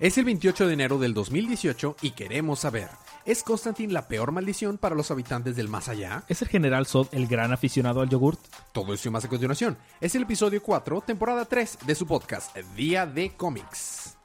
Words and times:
Es 0.00 0.16
el 0.16 0.26
28 0.26 0.68
de 0.68 0.74
enero 0.74 0.98
del 0.98 1.12
2018 1.12 1.96
y 2.02 2.12
queremos 2.12 2.60
saber, 2.60 2.88
¿es 3.24 3.42
Constantine 3.42 3.92
la 3.92 4.06
peor 4.06 4.30
maldición 4.30 4.78
para 4.78 4.94
los 4.94 5.10
habitantes 5.10 5.56
del 5.56 5.66
más 5.66 5.88
allá? 5.88 6.22
¿Es 6.28 6.40
el 6.40 6.46
general 6.46 6.86
Zod 6.86 7.08
el 7.10 7.26
gran 7.26 7.52
aficionado 7.52 8.00
al 8.00 8.08
yogurt? 8.08 8.38
Todo 8.72 8.94
eso 8.94 9.08
y 9.08 9.10
más 9.10 9.24
a 9.24 9.28
continuación. 9.28 9.76
Es 10.00 10.14
el 10.14 10.22
episodio 10.22 10.62
4, 10.62 11.00
temporada 11.00 11.46
3 11.46 11.78
de 11.84 11.94
su 11.96 12.06
podcast, 12.06 12.56
Día 12.76 13.06
de 13.06 13.32
Cómics. 13.32 14.17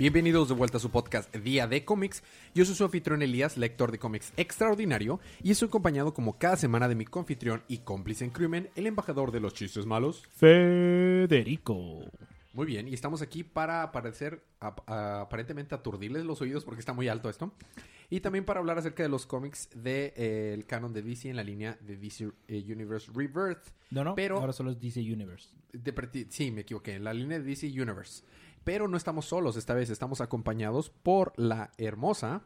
Bienvenidos 0.00 0.48
de 0.48 0.54
vuelta 0.54 0.78
a 0.78 0.80
su 0.80 0.90
podcast 0.90 1.30
Día 1.36 1.66
de 1.66 1.84
Cómics. 1.84 2.22
Yo 2.54 2.64
soy 2.64 2.74
su 2.74 2.84
anfitrión 2.84 3.20
Elías, 3.20 3.58
lector 3.58 3.92
de 3.92 3.98
cómics 3.98 4.32
extraordinario, 4.38 5.20
y 5.42 5.50
estoy 5.50 5.68
acompañado 5.68 6.14
como 6.14 6.38
cada 6.38 6.56
semana 6.56 6.88
de 6.88 6.94
mi 6.94 7.04
confitrión 7.04 7.62
y 7.68 7.78
cómplice 7.78 8.24
en 8.24 8.30
crimen, 8.30 8.70
el 8.76 8.86
embajador 8.86 9.30
de 9.30 9.40
los 9.40 9.52
chistes 9.52 9.84
malos, 9.84 10.22
Federico. 10.30 12.00
Muy 12.54 12.64
bien, 12.66 12.88
y 12.88 12.94
estamos 12.94 13.20
aquí 13.20 13.44
para 13.44 13.92
parecer 13.92 14.42
ap- 14.60 14.88
a- 14.88 15.20
aparentemente 15.20 15.74
aturdirles 15.74 16.24
los 16.24 16.40
oídos 16.40 16.64
porque 16.64 16.80
está 16.80 16.94
muy 16.94 17.08
alto 17.08 17.28
esto. 17.28 17.52
Y 18.08 18.20
también 18.20 18.44
para 18.46 18.58
hablar 18.58 18.78
acerca 18.78 19.02
de 19.02 19.08
los 19.10 19.26
cómics 19.26 19.68
del 19.74 20.64
canon 20.66 20.94
de 20.94 21.02
DC 21.02 21.28
en 21.28 21.36
la 21.36 21.44
línea 21.44 21.76
de 21.82 21.96
DC 21.98 22.28
eh, 22.48 22.64
Universe 22.72 23.12
Rebirth. 23.14 23.68
No, 23.90 24.02
no, 24.02 24.14
Pero- 24.14 24.38
ahora 24.38 24.54
solo 24.54 24.70
es 24.70 24.80
DC 24.80 25.00
Universe. 25.00 25.50
De 25.74 26.26
sí, 26.30 26.50
me 26.50 26.62
equivoqué, 26.62 26.94
en 26.94 27.04
la 27.04 27.12
línea 27.14 27.38
de 27.38 27.44
DC 27.44 27.66
Universe. 27.68 28.24
Pero 28.64 28.88
no 28.88 28.96
estamos 28.96 29.26
solos 29.26 29.56
esta 29.56 29.74
vez, 29.74 29.90
estamos 29.90 30.20
acompañados 30.20 30.90
por 30.90 31.32
la 31.36 31.70
hermosa 31.78 32.42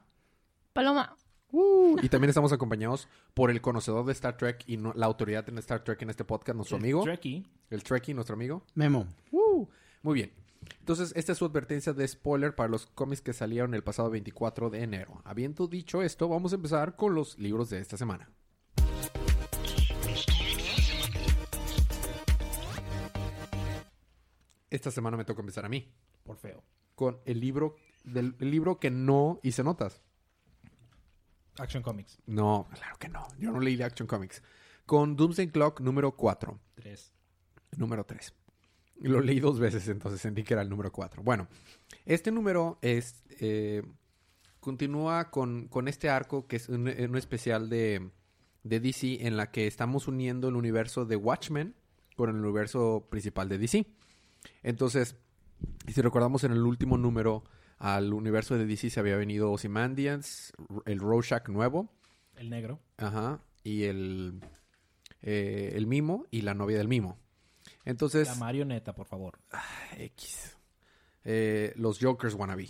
Paloma. 0.73 1.17
Uh, 1.51 1.97
y 2.03 2.09
también 2.09 2.29
estamos 2.31 2.53
acompañados 2.53 3.09
por 3.33 3.51
el 3.51 3.61
conocedor 3.61 4.05
de 4.07 4.13
Star 4.13 4.37
Trek 4.37 4.65
y 4.67 4.77
no- 4.77 4.93
la 4.95 5.07
autoridad 5.07 5.49
en 5.49 5.59
Star 5.59 5.85
Trek 5.85 6.03
en 6.03 6.11
este 6.11 6.25
podcast, 6.25 6.57
nuestro 6.57 6.77
amigo, 6.79 7.03
Trekkie. 7.05 7.47
el 7.71 7.83
Trekkie, 7.83 8.15
nuestro 8.15 8.35
amigo. 8.35 8.65
Memo. 8.75 9.07
Uh, 9.31 9.67
muy 10.03 10.15
bien. 10.15 10.33
Entonces, 10.81 11.13
esta 11.15 11.33
es 11.33 11.39
su 11.39 11.45
advertencia 11.45 11.93
de 11.93 12.09
spoiler 12.09 12.55
para 12.55 12.69
los 12.71 12.87
cómics 12.87 13.21
que 13.21 13.33
salieron 13.35 13.75
el 13.75 13.85
pasado 13.85 14.09
24 14.11 14.71
de 14.71 14.83
enero. 14.83 15.21
Habiendo 15.25 15.67
dicho 15.69 16.01
esto, 16.03 16.27
vamos 16.29 16.53
a 16.53 16.57
empezar 16.57 16.97
con 16.97 17.15
los 17.15 17.39
libros 17.39 17.69
de 17.71 17.79
esta 17.81 17.97
semana. 17.99 18.31
Esta 24.75 24.91
semana 24.91 25.17
me 25.17 25.25
toca 25.25 25.41
empezar 25.41 25.65
a 25.65 25.69
mí 25.69 25.89
Por 26.25 26.37
feo. 26.37 26.65
con 26.95 27.19
el 27.25 27.39
libro 27.41 27.77
del 28.03 28.35
el 28.41 28.51
libro 28.51 28.79
que 28.81 28.91
no 28.91 29.39
hice 29.43 29.63
notas. 29.63 30.03
Action 31.59 31.83
Comics. 31.83 32.19
No, 32.27 32.69
claro 32.75 32.97
que 32.99 33.09
no. 33.09 33.29
Yo 33.39 33.53
no 33.53 33.61
leí 33.61 33.77
de 33.77 33.85
Action 33.85 34.09
Comics. 34.09 34.43
Con 34.87 35.15
Doomsday 35.17 35.49
Clock 35.49 35.81
número 35.81 36.17
4. 36.17 36.59
3. 36.75 37.13
Número 37.77 38.05
3. 38.05 38.35
Lo 39.03 39.21
leí 39.21 39.39
dos 39.41 39.59
veces, 39.61 39.87
entonces 39.89 40.21
sentí 40.21 40.43
que 40.43 40.55
era 40.55 40.63
el 40.63 40.69
número 40.69 40.91
4. 40.91 41.23
Bueno, 41.23 41.47
este 42.05 42.31
número 42.33 42.79
es. 42.83 43.23
eh, 43.41 43.83
continúa 44.61 45.31
con, 45.31 45.69
con 45.69 45.89
este 45.89 46.09
arco 46.09 46.47
que 46.49 46.57
es 46.57 46.69
un, 46.71 46.89
un 46.89 47.17
especial 47.17 47.69
de, 47.69 48.11
de 48.63 48.81
DC 48.81 49.27
en 49.27 49.37
la 49.37 49.51
que 49.51 49.67
estamos 49.67 50.09
uniendo 50.09 50.49
el 50.49 50.57
universo 50.57 51.05
de 51.05 51.17
Watchmen 51.17 51.75
con 52.17 52.31
el 52.31 52.37
universo 52.37 53.07
principal 53.11 53.49
de 53.49 53.59
DC. 53.59 53.87
Entonces, 54.63 55.17
si 55.93 56.01
recordamos 56.01 56.45
en 56.45 56.53
el 56.53 56.63
último 56.63 56.99
número, 56.99 57.45
al 57.79 58.13
universo 58.13 58.57
de 58.57 58.67
DC 58.67 58.91
se 58.91 59.01
había 59.01 59.17
venido 59.17 59.51
Ozymandias, 59.53 60.53
el 60.87 60.99
Rorschach 60.99 61.49
nuevo, 61.49 61.91
El 62.37 62.51
negro. 62.51 62.81
Ajá. 62.97 63.41
Y 63.63 63.85
el, 63.85 64.41
eh, 65.23 65.73
el 65.75 65.87
mimo 65.87 66.27
y 66.31 66.43
la 66.43 66.55
novia 66.55 66.79
del 66.79 66.89
mimo. 66.89 67.19
Entonces, 67.85 68.29
La 68.29 68.35
marioneta, 68.37 68.95
por 68.95 69.07
favor. 69.07 69.39
X. 69.97 70.57
Eh, 71.25 71.73
los 71.77 71.99
Jokers 72.01 72.35
wannabe. 72.35 72.69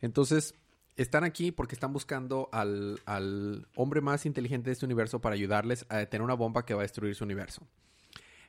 Entonces, 0.00 0.54
están 0.96 1.24
aquí 1.24 1.50
porque 1.50 1.74
están 1.74 1.92
buscando 1.92 2.48
al, 2.52 3.00
al 3.04 3.66
hombre 3.74 4.00
más 4.00 4.26
inteligente 4.26 4.70
de 4.70 4.74
este 4.74 4.84
universo 4.84 5.20
para 5.20 5.34
ayudarles 5.34 5.86
a 5.88 5.98
detener 5.98 6.22
una 6.22 6.34
bomba 6.34 6.64
que 6.64 6.74
va 6.74 6.80
a 6.80 6.82
destruir 6.82 7.14
su 7.14 7.24
universo. 7.24 7.66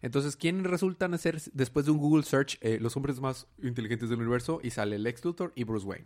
Entonces, 0.06 0.36
¿quién 0.36 0.64
resultan 0.64 1.18
ser, 1.18 1.42
después 1.54 1.88
de 1.88 1.92
un 1.92 1.98
Google 1.98 2.22
search, 2.22 2.60
eh, 2.62 2.78
los 2.80 2.96
hombres 2.96 3.20
más 3.20 3.48
inteligentes 3.64 4.08
del 4.08 4.20
universo? 4.20 4.60
Y 4.62 4.70
sale 4.70 5.00
Lex 5.00 5.26
Luthor 5.26 5.52
y 5.56 5.64
Bruce 5.64 5.84
Wayne. 5.84 6.06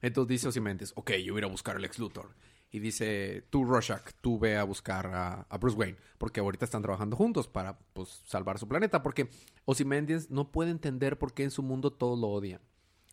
Entonces 0.00 0.30
dice 0.30 0.48
Ozymandias, 0.48 0.94
ok, 0.96 1.10
yo 1.22 1.34
voy 1.34 1.42
a 1.42 1.46
buscar 1.48 1.76
a 1.76 1.78
Lex 1.78 1.98
Luthor. 1.98 2.30
Y 2.70 2.78
dice, 2.78 3.44
tú, 3.50 3.66
Rorschach, 3.66 4.12
tú 4.22 4.38
ve 4.38 4.56
a 4.56 4.64
buscar 4.64 5.10
a, 5.12 5.58
Bruce 5.58 5.76
Wayne. 5.76 5.98
Porque 6.16 6.40
ahorita 6.40 6.64
están 6.64 6.80
trabajando 6.80 7.16
juntos 7.16 7.46
para, 7.46 7.78
pues, 7.92 8.22
salvar 8.24 8.58
su 8.58 8.66
planeta. 8.66 9.02
Porque 9.02 9.28
Ozymandias 9.66 10.30
no 10.30 10.50
puede 10.50 10.70
entender 10.70 11.18
por 11.18 11.34
qué 11.34 11.44
en 11.44 11.50
su 11.50 11.62
mundo 11.62 11.92
todos 11.92 12.18
lo 12.18 12.28
odian. 12.28 12.62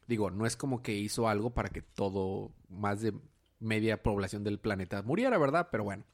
Digo, 0.08 0.32
no 0.32 0.46
es 0.46 0.56
como 0.56 0.82
que 0.82 0.94
hizo 0.94 1.28
algo 1.28 1.50
para 1.50 1.68
que 1.68 1.82
todo, 1.82 2.54
más 2.70 3.02
de 3.02 3.14
media 3.60 4.02
población 4.02 4.46
del 4.46 4.60
planeta 4.60 5.02
muriera, 5.02 5.38
¿verdad? 5.38 5.68
Pero 5.74 5.84
bueno. 5.84 6.06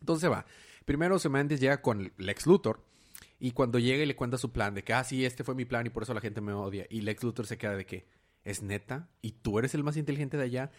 Entonces 0.00 0.20
se 0.20 0.28
va. 0.28 0.44
Primero 0.84 1.16
Ozymandias 1.16 1.60
llega 1.60 1.80
con 1.80 2.12
Lex 2.18 2.46
Luthor. 2.46 2.92
Y 3.38 3.50
cuando 3.50 3.78
llega 3.78 4.02
y 4.02 4.06
le 4.06 4.16
cuenta 4.16 4.38
su 4.38 4.52
plan 4.52 4.74
de 4.74 4.84
que, 4.84 4.92
ah, 4.92 5.04
sí, 5.04 5.24
este 5.24 5.44
fue 5.44 5.54
mi 5.54 5.64
plan 5.64 5.86
y 5.86 5.90
por 5.90 6.02
eso 6.02 6.14
la 6.14 6.20
gente 6.20 6.40
me 6.40 6.52
odia. 6.52 6.86
Y 6.88 7.00
Lex 7.02 7.22
Luthor 7.22 7.46
se 7.46 7.58
queda 7.58 7.76
de 7.76 7.84
que, 7.84 8.06
¿es 8.44 8.62
neta? 8.62 9.08
¿Y 9.22 9.32
tú 9.32 9.58
eres 9.58 9.74
el 9.74 9.84
más 9.84 9.96
inteligente 9.96 10.36
de 10.36 10.44
allá? 10.44 10.70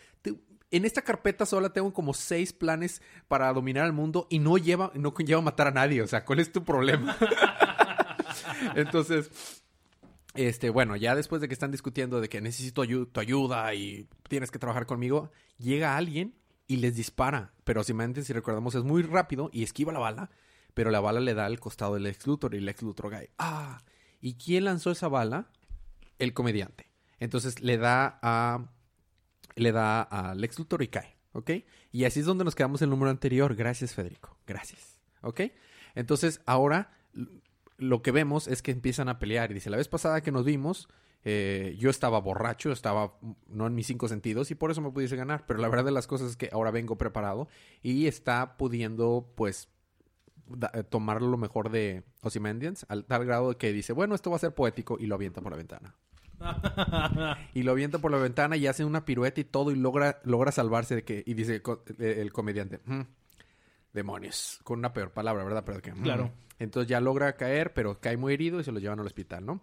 En 0.71 0.85
esta 0.85 1.01
carpeta 1.01 1.45
sola 1.45 1.73
tengo 1.73 1.93
como 1.93 2.13
seis 2.13 2.53
planes 2.53 3.01
para 3.27 3.51
dominar 3.53 3.85
el 3.85 3.93
mundo 3.93 4.27
y 4.29 4.39
no 4.39 4.57
lleva, 4.57 4.91
no 4.95 5.13
conlleva 5.13 5.41
matar 5.41 5.67
a 5.67 5.71
nadie. 5.71 6.01
O 6.01 6.07
sea, 6.07 6.25
¿cuál 6.25 6.39
es 6.39 6.51
tu 6.51 6.63
problema? 6.63 7.17
Entonces, 8.75 9.63
este, 10.33 10.69
bueno, 10.69 10.95
ya 10.95 11.15
después 11.15 11.41
de 11.41 11.47
que 11.47 11.53
están 11.53 11.71
discutiendo 11.71 12.19
de 12.19 12.29
que 12.29 12.41
necesito 12.41 12.83
tu 12.83 13.19
ayuda 13.19 13.73
y 13.73 14.07
tienes 14.27 14.51
que 14.51 14.59
trabajar 14.59 14.85
conmigo, 14.85 15.31
llega 15.57 15.95
alguien 15.95 16.35
y 16.67 16.77
les 16.77 16.95
dispara. 16.95 17.53
Pero 17.63 17.83
si 17.83 17.93
si 18.23 18.33
recordamos, 18.33 18.75
es 18.75 18.83
muy 18.83 19.01
rápido 19.03 19.49
y 19.53 19.63
esquiva 19.63 19.93
la 19.93 19.99
bala, 19.99 20.29
pero 20.75 20.91
la 20.91 20.99
bala 20.99 21.19
le 21.19 21.33
da 21.33 21.47
al 21.47 21.59
costado 21.59 21.95
del 21.95 22.05
ex 22.05 22.27
Luthor 22.27 22.53
y 22.53 22.59
el 22.59 22.69
ex 22.69 22.83
Luthor 22.83 23.09
cae. 23.09 23.31
¡Ah! 23.39 23.79
¿Y 24.21 24.35
quién 24.35 24.65
lanzó 24.65 24.91
esa 24.91 25.07
bala? 25.07 25.47
El 26.19 26.33
comediante. 26.33 26.91
Entonces 27.19 27.61
le 27.61 27.77
da 27.77 28.19
a. 28.21 28.71
Le 29.55 29.71
da 29.71 30.01
a 30.01 30.35
Lex 30.35 30.59
Luthor 30.59 30.81
y 30.83 30.87
cae. 30.89 31.15
¿Ok? 31.31 31.51
Y 31.91 32.05
así 32.05 32.19
es 32.19 32.25
donde 32.25 32.43
nos 32.43 32.55
quedamos 32.55 32.81
el 32.81 32.89
número 32.89 33.09
anterior. 33.09 33.55
Gracias, 33.55 33.93
Federico. 33.93 34.37
Gracias. 34.45 34.99
¿Ok? 35.21 35.41
Entonces, 35.95 36.41
ahora 36.45 36.91
lo 37.77 38.01
que 38.01 38.11
vemos 38.11 38.47
es 38.47 38.61
que 38.61 38.71
empiezan 38.71 39.09
a 39.09 39.19
pelear. 39.19 39.51
Y 39.51 39.53
dice, 39.53 39.69
la 39.69 39.77
vez 39.77 39.87
pasada 39.87 40.21
que 40.21 40.31
nos 40.31 40.43
vimos, 40.43 40.89
eh, 41.23 41.75
yo 41.77 41.89
estaba 41.89 42.19
borracho, 42.19 42.71
estaba 42.71 43.17
no 43.47 43.67
en 43.67 43.75
mis 43.75 43.87
cinco 43.87 44.07
sentidos 44.07 44.51
y 44.51 44.55
por 44.55 44.71
eso 44.71 44.81
me 44.81 44.91
pudiese 44.91 45.15
ganar. 45.15 45.45
Pero 45.45 45.59
la 45.59 45.69
verdad 45.69 45.85
de 45.85 45.91
las 45.91 46.07
cosas 46.07 46.31
es 46.31 46.37
que 46.37 46.49
ahora 46.51 46.71
vengo 46.71 46.97
preparado 46.97 47.47
y 47.81 48.07
está 48.07 48.57
pudiendo, 48.57 49.31
pues, 49.35 49.69
da- 50.47 50.71
eh, 50.73 50.83
tomar 50.83 51.21
lo 51.21 51.37
mejor 51.37 51.69
de 51.69 52.03
Ozymandias 52.21 52.85
al 52.89 53.05
tal 53.05 53.25
grado 53.25 53.57
que 53.57 53.71
dice, 53.73 53.93
bueno, 53.93 54.15
esto 54.15 54.29
va 54.29 54.35
a 54.37 54.39
ser 54.39 54.53
poético 54.53 54.97
y 54.99 55.05
lo 55.07 55.15
avienta 55.15 55.41
por 55.41 55.51
la 55.51 55.57
ventana. 55.57 55.95
y 57.53 57.63
lo 57.63 57.71
avienta 57.71 57.99
por 57.99 58.11
la 58.11 58.17
ventana 58.17 58.57
y 58.57 58.67
hace 58.67 58.83
una 58.85 59.05
pirueta 59.05 59.39
y 59.41 59.45
todo 59.45 59.71
y 59.71 59.75
logra, 59.75 60.19
logra 60.23 60.51
salvarse 60.51 60.95
de 60.95 61.03
que, 61.03 61.23
y 61.25 61.33
dice 61.33 61.61
eh, 61.99 62.15
el 62.19 62.31
comediante, 62.33 62.81
"Mm, 62.85 63.01
demonios, 63.93 64.59
con 64.63 64.79
una 64.79 64.93
peor 64.93 65.11
palabra, 65.11 65.43
¿verdad? 65.43 65.63
Pero 65.65 65.81
que, 65.81 65.93
"Mm". 65.93 66.03
Claro. 66.03 66.31
Entonces 66.59 66.89
ya 66.89 66.99
logra 67.01 67.35
caer, 67.35 67.73
pero 67.73 67.99
cae 67.99 68.17
muy 68.17 68.33
herido 68.33 68.59
y 68.59 68.63
se 68.63 68.71
lo 68.71 68.79
llevan 68.79 68.99
al 68.99 69.05
hospital, 69.05 69.45
¿no? 69.45 69.61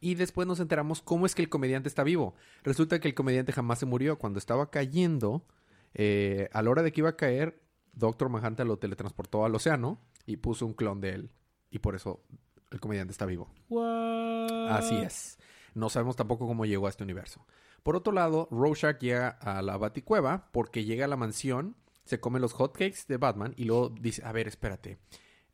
Y 0.00 0.16
después 0.16 0.46
nos 0.48 0.58
enteramos 0.58 1.00
cómo 1.00 1.26
es 1.26 1.34
que 1.34 1.42
el 1.42 1.48
comediante 1.48 1.88
está 1.88 2.02
vivo. 2.02 2.34
Resulta 2.64 2.98
que 2.98 3.08
el 3.08 3.14
comediante 3.14 3.52
jamás 3.52 3.78
se 3.78 3.86
murió. 3.86 4.18
Cuando 4.18 4.38
estaba 4.40 4.68
cayendo, 4.70 5.44
eh, 5.94 6.48
a 6.52 6.62
la 6.62 6.70
hora 6.70 6.82
de 6.82 6.92
que 6.92 7.00
iba 7.00 7.10
a 7.10 7.16
caer, 7.16 7.60
Doctor 7.92 8.28
Manhattan 8.28 8.66
lo 8.66 8.78
teletransportó 8.78 9.44
al 9.44 9.54
océano 9.54 10.00
y 10.26 10.36
puso 10.36 10.66
un 10.66 10.74
clon 10.74 11.00
de 11.00 11.10
él. 11.10 11.30
Y 11.70 11.78
por 11.78 11.94
eso 11.94 12.22
el 12.70 12.80
comediante 12.80 13.12
está 13.12 13.26
vivo. 13.26 13.50
What? 13.68 14.68
Así 14.70 14.96
es. 14.96 15.38
No 15.74 15.88
sabemos 15.88 16.16
tampoco 16.16 16.46
cómo 16.46 16.66
llegó 16.66 16.86
a 16.86 16.90
este 16.90 17.02
universo. 17.04 17.46
Por 17.82 17.96
otro 17.96 18.12
lado, 18.12 18.46
Rorschach 18.50 18.98
llega 19.00 19.28
a 19.28 19.62
la 19.62 19.76
Baticueva 19.76 20.48
porque 20.52 20.84
llega 20.84 21.06
a 21.06 21.08
la 21.08 21.16
mansión, 21.16 21.76
se 22.04 22.20
come 22.20 22.40
los 22.40 22.52
hotcakes 22.52 23.04
de 23.08 23.16
Batman 23.16 23.54
y 23.56 23.64
luego 23.64 23.88
dice, 23.90 24.22
a 24.24 24.32
ver, 24.32 24.46
espérate, 24.48 24.98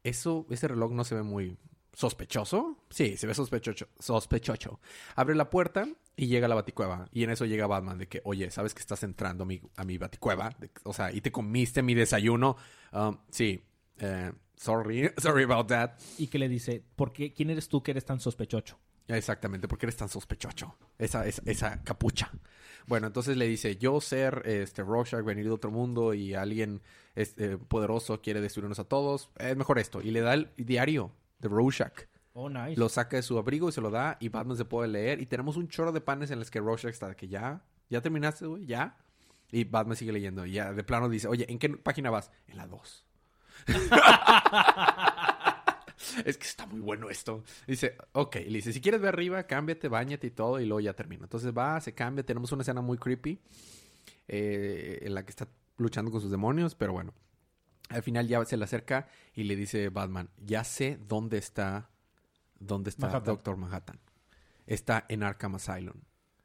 eso, 0.05 0.47
ese 0.51 0.69
reloj 0.69 0.93
no 0.93 1.05
se 1.05 1.15
ve 1.15 1.23
muy 1.23 1.57
sospechoso. 1.95 2.77
Sí, 2.91 3.17
se 3.17 3.27
ve 3.27 3.35
sospechoso. 3.35 3.87
Sospechoso. 3.99 4.81
Abre 5.17 5.35
la 5.35 5.51
puerta 5.51 5.89
y 6.17 6.27
llega 6.27 6.47
a 6.47 6.49
la 6.49 6.55
Baticueva 6.55 7.09
y 7.13 7.25
en 7.25 7.31
eso 7.31 7.45
llega 7.47 7.67
Batman 7.67 7.99
de 7.99 8.09
que, 8.09 8.21
oye, 8.25 8.51
¿sabes 8.51 8.75
que 8.75 8.81
estás 8.81 9.03
entrando 9.03 9.45
a 9.45 9.47
mi, 9.47 9.61
a 9.77 9.85
mi 9.85 9.99
Baticueva? 9.99 10.51
De- 10.59 10.71
o 10.85 10.93
sea, 10.93 11.13
y 11.13 11.21
te 11.21 11.33
comiste 11.33 11.83
mi 11.83 11.95
desayuno. 11.95 12.57
Um, 12.93 13.19
sí, 13.31 13.65
eh, 14.01 14.33
sorry, 14.57 15.11
sorry 15.19 15.45
about 15.45 15.69
that. 15.69 15.93
Y 16.19 16.29
que 16.29 16.39
le 16.39 16.49
dice, 16.49 16.83
¿por 16.97 17.13
qué? 17.13 17.33
¿Quién 17.33 17.51
eres 17.51 17.69
tú 17.69 17.83
que 17.83 17.93
eres 17.93 18.05
tan 18.05 18.21
sospechoso? 18.21 18.79
Exactamente, 19.09 19.69
porque 19.69 19.87
eres 19.87 19.97
tan 19.97 20.09
sospechoso. 20.09 20.77
Esa, 20.99 21.27
esa, 21.27 21.43
esa 21.47 21.83
capucha. 21.83 22.31
Bueno, 22.87 23.07
entonces 23.07 23.37
le 23.37 23.47
dice, 23.47 23.77
yo 23.77 24.01
ser 24.01 24.43
este 24.45 24.83
Rorschach, 24.83 25.25
venir 25.25 25.45
de 25.45 25.51
otro 25.51 25.71
mundo 25.71 26.15
y 26.15 26.35
alguien 26.35 26.83
este, 27.15 27.57
poderoso 27.57 28.21
quiere 28.21 28.41
destruirnos 28.41 28.79
a 28.79 28.85
todos, 28.85 29.31
es 29.39 29.57
mejor 29.57 29.79
esto. 29.79 30.03
Y 30.03 30.11
le 30.11 30.21
da 30.21 30.35
el 30.35 30.51
diario 30.57 31.13
de 31.39 31.49
Rorschach. 31.49 32.07
Oh, 32.35 32.49
nice. 32.49 32.79
Lo 32.79 32.89
saca 32.89 33.17
de 33.17 33.23
su 33.23 33.39
abrigo 33.39 33.69
y 33.69 33.73
se 33.73 33.81
lo 33.81 33.91
da 33.91 34.17
y 34.21 34.29
Batman 34.29 34.57
se 34.57 34.65
puede 34.65 34.89
leer. 34.89 35.21
Y 35.21 35.27
tenemos 35.27 35.57
un 35.57 35.69
chorro 35.69 35.93
de 35.93 36.01
panes 36.01 36.31
en 36.31 36.39
los 36.39 36.51
que 36.51 36.61
Rorschach 36.61 36.93
está 36.93 37.09
de 37.09 37.17
que 37.17 37.29
ya, 37.29 37.65
ya 37.91 38.01
terminaste, 38.01 38.47
güey, 38.47 38.67
ya. 38.67 38.97
Y 39.51 39.65
Batman 39.65 39.97
sigue 39.97 40.13
leyendo. 40.13 40.45
Y 40.47 40.53
ya 40.53 40.73
de 40.73 40.85
plano 40.85 41.09
dice, 41.09 41.29
oye, 41.29 41.51
¿en 41.51 41.59
qué 41.59 41.71
página 41.71 42.11
vas? 42.11 42.31
En 42.47 42.59
la 42.59 42.67
2. 42.67 43.05
Es 46.25 46.37
que 46.39 46.47
está 46.47 46.67
muy 46.67 46.81
bueno 46.81 47.11
esto. 47.11 47.43
Dice, 47.67 47.97
ok, 48.13 48.37
le 48.37 48.45
dice, 48.59 48.73
si 48.73 48.81
quieres 48.81 49.01
ver 49.01 49.15
arriba, 49.15 49.43
cámbiate, 49.45 49.89
bañate 49.89 50.27
y 50.29 50.31
todo, 50.31 50.61
y 50.61 50.67
luego 50.67 50.81
ya 50.81 50.95
termina. 50.95 51.25
Entonces 51.25 51.53
va, 51.57 51.81
se 51.81 51.95
cambia, 51.95 52.25
tenemos 52.25 52.53
una 52.53 52.63
escena 52.63 52.81
muy 52.81 52.99
creepy 52.99 53.39
eh, 54.29 54.99
en 55.03 55.15
la 55.15 55.25
que 55.25 55.31
está 55.31 55.49
luchando 55.77 56.11
con 56.11 56.21
sus 56.21 56.31
demonios, 56.31 56.75
pero 56.75 56.93
bueno. 56.93 57.13
Al 57.91 58.03
final 58.03 58.29
ya 58.29 58.45
se 58.45 58.59
le 58.59 58.65
acerca 58.65 59.09
y 59.35 59.45
le 59.45 59.57
dice 59.57 59.89
Batman, 59.89 60.29
ya 60.45 60.63
sé 60.63 60.99
dónde 61.09 61.39
está, 61.39 61.89
dónde 62.59 62.91
está 62.91 63.07
Manhattan. 63.07 63.25
Doctor 63.35 63.57
Manhattan. 63.57 63.99
Está 64.67 65.07
en 65.09 65.23
Arkham 65.23 65.55
Asylum. 65.55 65.95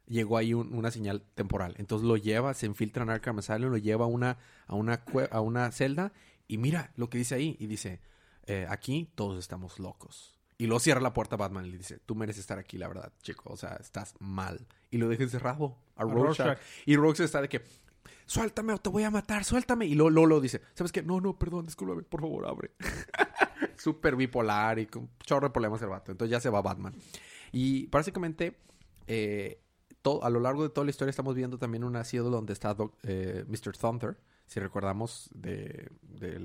Llegó 0.06 0.38
ahí 0.38 0.54
un- 0.54 0.72
una 0.74 0.90
señal 0.90 1.22
temporal. 1.34 1.74
Entonces 1.76 2.08
lo 2.08 2.16
lleva, 2.16 2.54
se 2.54 2.64
infiltra 2.64 3.02
en 3.02 3.10
Arkham 3.10 3.38
Asylum, 3.40 3.70
lo 3.70 3.76
lleva 3.76 4.06
a 4.06 4.08
una, 4.08 4.38
a 4.66 4.74
una, 4.74 5.04
cue- 5.04 5.28
a 5.30 5.40
una 5.42 5.70
celda 5.70 6.12
y 6.48 6.58
mira 6.58 6.92
lo 6.96 7.08
que 7.10 7.18
dice 7.18 7.34
ahí. 7.34 7.56
Y 7.58 7.66
dice, 7.66 8.00
eh, 8.46 8.66
aquí 8.68 9.10
todos 9.14 9.38
estamos 9.38 9.78
locos. 9.78 10.38
Y 10.56 10.66
luego 10.66 10.78
cierra 10.80 11.00
la 11.00 11.12
puerta 11.12 11.34
a 11.34 11.38
Batman 11.38 11.66
y 11.66 11.70
le 11.72 11.78
dice, 11.78 11.98
tú 12.06 12.14
mereces 12.14 12.40
estar 12.40 12.58
aquí, 12.58 12.78
la 12.78 12.86
verdad, 12.88 13.12
chico. 13.22 13.52
O 13.52 13.56
sea, 13.56 13.76
estás 13.80 14.14
mal. 14.20 14.66
Y 14.90 14.98
lo 14.98 15.08
deja 15.08 15.24
encerrado 15.24 15.76
a, 15.96 16.04
Rorschach. 16.04 16.46
Rorschach. 16.46 16.58
Y 16.86 16.96
Rorschach 16.96 17.24
está 17.24 17.42
de 17.42 17.48
que, 17.48 17.62
suéltame 18.26 18.72
o 18.72 18.78
te 18.78 18.88
voy 18.88 19.02
a 19.02 19.10
matar, 19.10 19.44
suéltame. 19.44 19.86
Y 19.86 19.94
luego 19.94 20.10
Lolo 20.10 20.40
dice, 20.40 20.60
¿sabes 20.74 20.92
qué? 20.92 21.02
No, 21.02 21.20
no, 21.20 21.36
perdón, 21.38 21.66
discúlpame, 21.66 22.02
por 22.02 22.20
favor, 22.20 22.46
abre. 22.46 22.70
Súper 23.76 24.16
bipolar 24.16 24.78
y 24.78 24.86
con 24.86 25.10
chorro 25.24 25.48
de 25.48 25.52
problemas 25.52 25.82
el 25.82 25.88
vato. 25.88 26.12
Entonces 26.12 26.30
ya 26.30 26.40
se 26.40 26.50
va 26.50 26.62
Batman. 26.62 26.94
Y 27.52 27.86
básicamente, 27.86 28.56
eh, 29.06 29.60
to- 30.02 30.22
a 30.24 30.30
lo 30.30 30.40
largo 30.40 30.62
de 30.62 30.68
toda 30.70 30.84
la 30.84 30.90
historia 30.90 31.10
estamos 31.10 31.34
viendo 31.34 31.58
también 31.58 31.84
un 31.84 31.96
asilo 31.96 32.30
donde 32.30 32.52
está 32.52 32.74
Doc- 32.74 32.96
eh, 33.02 33.44
Mr. 33.48 33.76
Thunder, 33.76 34.16
si 34.46 34.60
recordamos, 34.60 35.30
de, 35.34 35.90
de 36.02 36.38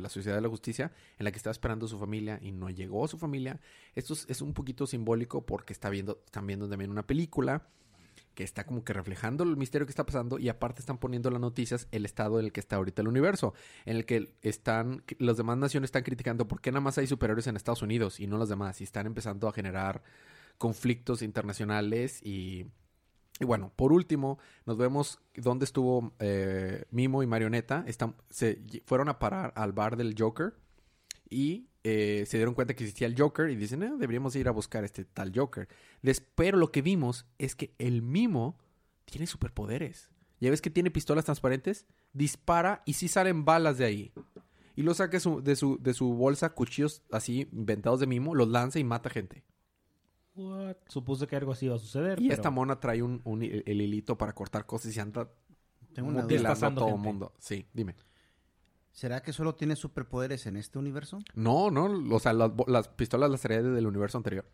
la, 0.00 0.08
Sociedad 0.08 0.36
de 0.36 0.42
la 0.42 0.48
Justicia, 0.48 0.92
en 1.18 1.24
la 1.24 1.30
que 1.30 1.38
estaba 1.38 1.52
esperando 1.52 1.88
su 1.88 1.98
familia 1.98 2.38
y 2.42 2.52
no 2.52 2.70
llegó 2.70 3.08
su 3.08 3.18
familia. 3.18 3.60
Esto 3.94 4.12
es, 4.12 4.26
es 4.28 4.40
un 4.42 4.52
poquito 4.52 4.86
simbólico 4.86 5.44
porque 5.44 5.72
está 5.72 5.90
viendo, 5.90 6.22
están 6.24 6.46
viendo 6.46 6.68
también 6.68 6.90
una 6.90 7.06
película 7.06 7.66
que 8.36 8.44
está 8.44 8.66
como 8.66 8.84
que 8.84 8.92
reflejando 8.92 9.44
el 9.44 9.56
misterio 9.56 9.86
que 9.86 9.90
está 9.90 10.04
pasando 10.04 10.38
y 10.38 10.50
aparte 10.50 10.80
están 10.80 10.98
poniendo 10.98 11.30
en 11.30 11.34
las 11.34 11.40
noticias 11.40 11.88
el 11.90 12.04
estado 12.04 12.38
en 12.38 12.44
el 12.44 12.52
que 12.52 12.60
está 12.60 12.76
ahorita 12.76 13.00
el 13.00 13.08
universo, 13.08 13.54
en 13.86 13.96
el 13.96 14.04
que 14.04 14.34
están, 14.42 15.02
las 15.18 15.38
demás 15.38 15.56
naciones 15.56 15.88
están 15.88 16.02
criticando 16.02 16.46
por 16.46 16.60
qué 16.60 16.70
nada 16.70 16.82
más 16.82 16.98
hay 16.98 17.06
superiores 17.06 17.46
en 17.46 17.56
Estados 17.56 17.80
Unidos 17.80 18.20
y 18.20 18.26
no 18.26 18.36
los 18.36 18.50
demás 18.50 18.80
y 18.82 18.84
están 18.84 19.06
empezando 19.06 19.48
a 19.48 19.52
generar 19.52 20.02
conflictos 20.58 21.22
internacionales 21.22 22.20
y, 22.22 22.66
y 23.38 23.44
bueno, 23.44 23.72
por 23.76 23.92
último, 23.92 24.38
nos 24.64 24.78
vemos 24.78 25.20
dónde 25.34 25.64
estuvo 25.66 26.12
eh, 26.18 26.84
Mimo 26.90 27.22
y 27.22 27.26
Marioneta, 27.26 27.84
se 28.30 28.62
fueron 28.86 29.08
a 29.08 29.18
parar 29.18 29.52
al 29.56 29.72
bar 29.72 29.96
del 29.96 30.14
Joker 30.18 30.54
y 31.28 31.68
eh, 31.84 32.24
se 32.26 32.38
dieron 32.38 32.54
cuenta 32.54 32.74
que 32.74 32.84
existía 32.84 33.06
el 33.06 33.14
Joker 33.16 33.50
y 33.50 33.56
dicen, 33.56 33.82
"Eh, 33.82 33.92
deberíamos 33.98 34.34
ir 34.36 34.48
a 34.48 34.52
buscar 34.52 34.84
este 34.84 35.04
tal 35.04 35.32
Joker. 35.34 35.68
Pero 36.34 36.56
lo 36.56 36.72
que 36.72 36.82
vimos 36.82 37.26
es 37.38 37.54
que 37.54 37.74
el 37.78 38.02
Mimo 38.02 38.58
tiene 39.04 39.26
superpoderes. 39.26 40.10
Ya 40.40 40.50
ves 40.50 40.60
que 40.60 40.70
tiene 40.70 40.90
pistolas 40.90 41.24
transparentes, 41.24 41.86
dispara 42.12 42.82
y 42.86 42.94
sí 42.94 43.08
salen 43.08 43.44
balas 43.44 43.78
de 43.78 43.84
ahí. 43.84 44.12
Y 44.74 44.82
lo 44.82 44.94
saca 44.94 45.18
de 45.18 45.56
su, 45.56 45.78
de 45.80 45.94
su 45.94 46.14
bolsa 46.14 46.50
cuchillos 46.50 47.02
así 47.10 47.48
inventados 47.52 48.00
de 48.00 48.06
Mimo, 48.06 48.34
los 48.34 48.48
lanza 48.48 48.78
y 48.78 48.84
mata 48.84 49.08
gente. 49.08 49.44
What? 50.36 50.76
Supuse 50.88 51.26
que 51.26 51.34
algo 51.36 51.52
así 51.52 51.66
iba 51.66 51.76
a 51.76 51.78
suceder. 51.78 52.18
Y 52.20 52.24
pero- 52.28 52.34
esta 52.34 52.50
mona 52.50 52.78
trae 52.78 53.02
un, 53.02 53.20
un- 53.24 53.42
el 53.42 53.80
hilito 53.80 54.16
para 54.18 54.34
cortar 54.34 54.66
cosas 54.66 54.90
y 54.90 54.94
se 54.94 55.00
anda 55.00 55.28
Tengo 55.94 56.08
una 56.08 56.22
duda. 56.22 56.24
mutilando 56.24 56.66
a 56.66 56.74
todo 56.74 56.86
el 56.88 56.92
gente. 56.94 57.08
mundo. 57.08 57.32
Sí, 57.38 57.66
dime. 57.72 57.96
¿Será 58.92 59.22
que 59.22 59.32
solo 59.32 59.54
tiene 59.54 59.76
superpoderes 59.76 60.46
en 60.46 60.56
este 60.56 60.78
universo? 60.78 61.18
No, 61.34 61.70
no, 61.70 62.14
o 62.14 62.18
sea, 62.18 62.32
las, 62.32 62.88
pistolas 62.88 63.30
las 63.30 63.40
traía 63.42 63.62
desde 63.62 63.78
el 63.78 63.86
universo 63.86 64.16
anterior. 64.16 64.46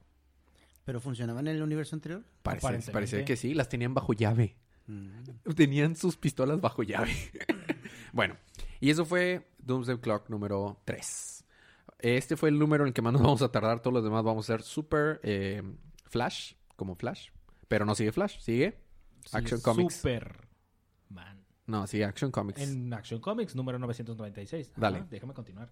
¿Pero 0.85 1.01
funcionaban 1.01 1.47
en 1.47 1.57
el 1.57 1.63
universo 1.63 1.95
anterior? 1.95 2.25
Parece, 2.43 2.91
parece 2.91 3.25
que 3.25 3.37
sí, 3.37 3.55
las 3.55 3.69
tenían 3.69 3.95
bajo 3.95 4.13
llave. 4.15 4.57
Mm. 4.89 5.53
Tenían 5.55 5.95
sus 5.95 6.17
pistolas 6.17 6.61
bajo 6.61 6.83
llave. 6.83 7.13
bueno, 8.13 8.37
y 8.81 8.91
eso 8.91 9.05
fue 9.05 9.49
Doomsday 9.59 9.99
Clock 9.99 10.29
número 10.29 10.81
3. 10.85 11.42
Este 12.03 12.37
fue 12.37 12.49
el 12.49 12.59
número 12.59 12.85
en 12.85 12.89
el 12.89 12.95
que 12.95 13.01
más 13.03 13.13
nos 13.13 13.23
vamos 13.23 13.43
a 13.43 13.51
tardar. 13.51 13.81
Todos 13.81 13.95
los 13.95 14.05
demás 14.05 14.23
vamos 14.25 14.49
a 14.49 14.53
ser 14.55 14.63
super 14.63 15.21
eh, 15.23 15.63
Flash, 16.07 16.55
como 16.77 16.95
Flash. 16.97 17.31
Pero 17.69 17.85
no 17.85 17.95
sigue 17.95 18.13
Flash, 18.13 18.39
sigue 18.41 18.79
Sí, 19.25 19.37
Action 19.37 19.61
Comics. 19.61 19.95
Superman. 19.97 21.45
No, 21.67 21.87
sigue 21.87 22.05
Action 22.05 22.31
Comics. 22.33 22.61
En 22.61 22.93
Action 22.93 23.21
Comics, 23.21 23.55
número 23.55 23.79
996. 23.79 24.73
Dale. 24.77 24.99
Ajá, 24.99 25.07
déjame 25.09 25.33
continuar. 25.33 25.71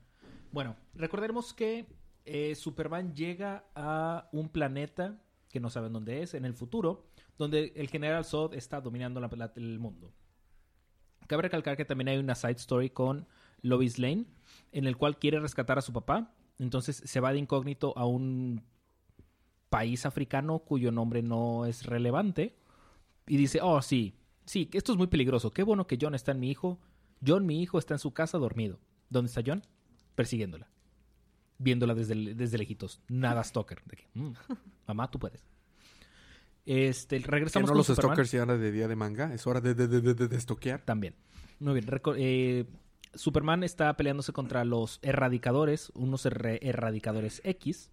Bueno, 0.52 0.76
recordemos 0.94 1.52
que 1.52 1.86
eh, 2.24 2.54
Superman 2.54 3.14
llega 3.14 3.64
a 3.74 4.28
un 4.32 4.48
planeta 4.50 5.20
que 5.48 5.58
no 5.58 5.68
saben 5.68 5.92
dónde 5.92 6.22
es, 6.22 6.34
en 6.34 6.44
el 6.44 6.54
futuro, 6.54 7.08
donde 7.36 7.72
el 7.74 7.88
general 7.88 8.24
Zod 8.24 8.54
está 8.54 8.80
dominando 8.80 9.18
la- 9.20 9.28
la- 9.36 9.52
el 9.56 9.80
mundo. 9.80 10.12
Cabe 11.26 11.42
recalcar 11.42 11.76
que 11.76 11.84
también 11.84 12.08
hay 12.08 12.18
una 12.18 12.34
side 12.36 12.52
story 12.52 12.90
con 12.90 13.26
Lois 13.62 13.98
Lane, 13.98 14.26
en 14.72 14.86
el 14.86 14.96
cual 14.96 15.18
quiere 15.18 15.40
rescatar 15.40 15.78
a 15.78 15.82
su 15.82 15.92
papá. 15.92 16.34
Entonces 16.58 17.02
se 17.04 17.20
va 17.20 17.32
de 17.32 17.38
incógnito 17.38 17.96
a 17.96 18.04
un 18.06 18.62
país 19.68 20.04
africano 20.06 20.58
cuyo 20.60 20.90
nombre 20.92 21.22
no 21.22 21.66
es 21.66 21.84
relevante. 21.86 22.56
Y 23.26 23.36
dice, 23.36 23.60
oh, 23.62 23.80
sí, 23.82 24.14
sí, 24.44 24.68
esto 24.72 24.92
es 24.92 24.98
muy 24.98 25.06
peligroso. 25.06 25.52
Qué 25.52 25.62
bueno 25.62 25.86
que 25.86 25.98
John 26.00 26.14
está 26.14 26.32
en 26.32 26.40
mi 26.40 26.50
hijo. 26.50 26.80
John, 27.24 27.46
mi 27.46 27.62
hijo, 27.62 27.78
está 27.78 27.94
en 27.94 27.98
su 28.00 28.12
casa 28.12 28.38
dormido. 28.38 28.78
¿Dónde 29.08 29.28
está 29.28 29.42
John? 29.46 29.62
Persiguiéndola. 30.14 30.68
Viéndola 31.58 31.94
desde, 31.94 32.34
desde 32.34 32.58
lejitos. 32.58 33.00
Nada 33.08 33.44
stalker. 33.44 33.82
De 33.84 33.96
que, 33.96 34.08
"Mm, 34.14 34.32
mamá, 34.86 35.10
tú 35.10 35.18
puedes. 35.18 35.44
Este, 36.66 37.20
¿Que 37.20 37.26
regresamos 37.26 37.68
no 37.68 37.72
con 37.72 37.78
los 37.78 37.86
Superman. 37.86 38.14
stalkers 38.16 38.32
ya 38.32 38.42
era 38.42 38.56
de 38.58 38.70
día 38.72 38.86
de 38.88 38.96
manga? 38.96 39.32
Es 39.34 39.46
hora 39.46 39.60
de, 39.60 39.74
de, 39.74 39.88
de, 39.88 40.00
de, 40.00 40.14
de- 40.14 40.28
de 40.28 40.36
estoquear. 40.36 40.82
También. 40.82 41.14
Muy 41.58 41.74
bien. 41.74 41.86
Reco- 41.86 42.14
eh, 42.18 42.66
Superman 43.14 43.64
está 43.64 43.96
peleándose 43.96 44.32
contra 44.32 44.64
los 44.64 44.98
erradicadores, 45.02 45.90
unos 45.94 46.26
erradicadores 46.26 47.40
X. 47.44 47.90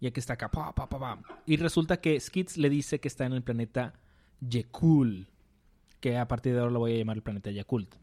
Y 0.00 0.06
aquí 0.06 0.20
está 0.20 0.34
acá. 0.34 0.50
pa, 0.50 0.74
pa, 0.74 0.88
pa, 0.88 0.98
pa. 0.98 1.22
Y 1.46 1.56
resulta 1.56 2.00
que 2.00 2.18
Skids 2.18 2.56
le 2.56 2.70
dice 2.70 3.00
que 3.00 3.08
está 3.08 3.26
en 3.26 3.34
el 3.34 3.42
planeta 3.42 3.94
Yekul. 4.40 5.28
Que 6.00 6.16
a 6.16 6.26
partir 6.26 6.54
de 6.54 6.60
ahora 6.60 6.72
lo 6.72 6.78
voy 6.78 6.94
a 6.94 6.96
llamar 6.96 7.16
el 7.16 7.22
planeta 7.22 7.50
Yakult. 7.50 7.94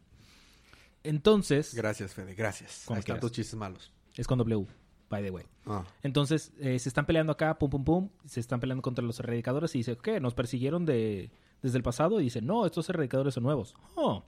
Entonces, 1.02 1.74
Gracias, 1.74 2.14
Fede, 2.14 2.34
gracias. 2.34 2.88
Ahí 2.90 2.98
están 2.98 3.20
tus 3.20 3.32
chistes 3.32 3.56
malos. 3.56 3.92
es 4.14 4.26
con 4.26 4.38
W, 4.38 4.66
by 5.08 5.22
the 5.22 5.30
way. 5.30 5.44
Ah. 5.66 5.84
Entonces, 6.02 6.52
eh, 6.58 6.78
se 6.78 6.88
están 6.88 7.06
peleando 7.06 7.32
acá, 7.32 7.58
pum, 7.58 7.70
pum, 7.70 7.84
pum. 7.84 8.08
Se 8.26 8.40
están 8.40 8.60
peleando 8.60 8.82
contra 8.82 9.04
los 9.04 9.18
erradicadores 9.18 9.74
y 9.74 9.78
dice, 9.78 9.96
¿qué? 9.96 10.20
¿Nos 10.20 10.34
persiguieron 10.34 10.84
de, 10.86 11.30
desde 11.62 11.76
el 11.78 11.82
pasado? 11.82 12.20
Y 12.20 12.24
dice, 12.24 12.42
no, 12.42 12.66
estos 12.66 12.88
erradicadores 12.88 13.34
son 13.34 13.44
nuevos. 13.44 13.74
Oh. 13.96 14.22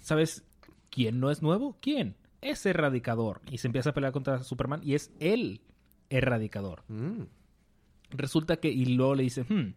¿Sabes 0.00 0.42
quién 0.90 1.20
no 1.20 1.30
es 1.30 1.42
nuevo? 1.42 1.76
¿Quién? 1.80 2.16
Ese 2.40 2.70
erradicador. 2.70 3.40
Y 3.50 3.58
se 3.58 3.68
empieza 3.68 3.90
a 3.90 3.94
pelear 3.94 4.12
contra 4.12 4.42
Superman 4.42 4.80
y 4.82 4.94
es 4.94 5.10
el 5.20 5.60
erradicador. 6.08 6.84
Mm. 6.88 7.22
Resulta 8.10 8.56
que, 8.56 8.68
y 8.70 8.86
luego 8.86 9.14
le 9.14 9.22
dice, 9.22 9.44
hmm, 9.48 9.74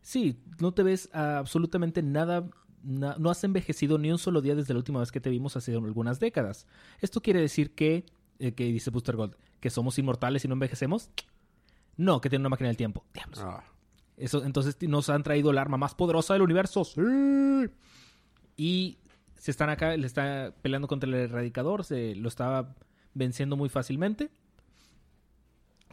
sí, 0.00 0.38
no 0.60 0.72
te 0.72 0.82
ves 0.82 1.10
absolutamente 1.12 2.02
nada, 2.02 2.48
na- 2.82 3.16
no 3.18 3.30
has 3.30 3.44
envejecido 3.44 3.98
ni 3.98 4.10
un 4.10 4.18
solo 4.18 4.40
día 4.40 4.54
desde 4.54 4.72
la 4.72 4.78
última 4.78 5.00
vez 5.00 5.12
que 5.12 5.20
te 5.20 5.28
vimos 5.30 5.56
hace 5.56 5.74
algunas 5.74 6.18
décadas. 6.20 6.66
Esto 7.00 7.20
quiere 7.20 7.40
decir 7.40 7.74
que, 7.74 8.06
eh, 8.38 8.52
que 8.52 8.64
dice 8.66 8.90
Booster 8.90 9.16
Gold, 9.16 9.36
que 9.60 9.68
somos 9.70 9.98
inmortales 9.98 10.44
y 10.44 10.48
no 10.48 10.54
envejecemos. 10.54 11.10
No, 11.98 12.20
que 12.20 12.30
tiene 12.30 12.42
una 12.42 12.50
máquina 12.50 12.68
del 12.68 12.76
tiempo. 12.76 13.04
Diablos. 13.12 13.40
Ah. 13.42 13.64
Eso, 14.16 14.44
entonces 14.44 14.76
nos 14.88 15.10
han 15.10 15.22
traído 15.22 15.50
el 15.50 15.58
arma 15.58 15.76
más 15.76 15.94
poderosa 15.94 16.32
del 16.34 16.42
universo. 16.42 16.84
Sí. 16.84 17.00
Y 18.56 18.98
se 19.38 19.50
están 19.50 19.70
acá, 19.70 19.96
le 19.96 20.06
está 20.06 20.54
peleando 20.62 20.88
contra 20.88 21.08
el 21.08 21.14
erradicador, 21.14 21.84
se 21.84 22.14
lo 22.14 22.28
estaba 22.28 22.74
venciendo 23.14 23.56
muy 23.56 23.68
fácilmente. 23.68 24.30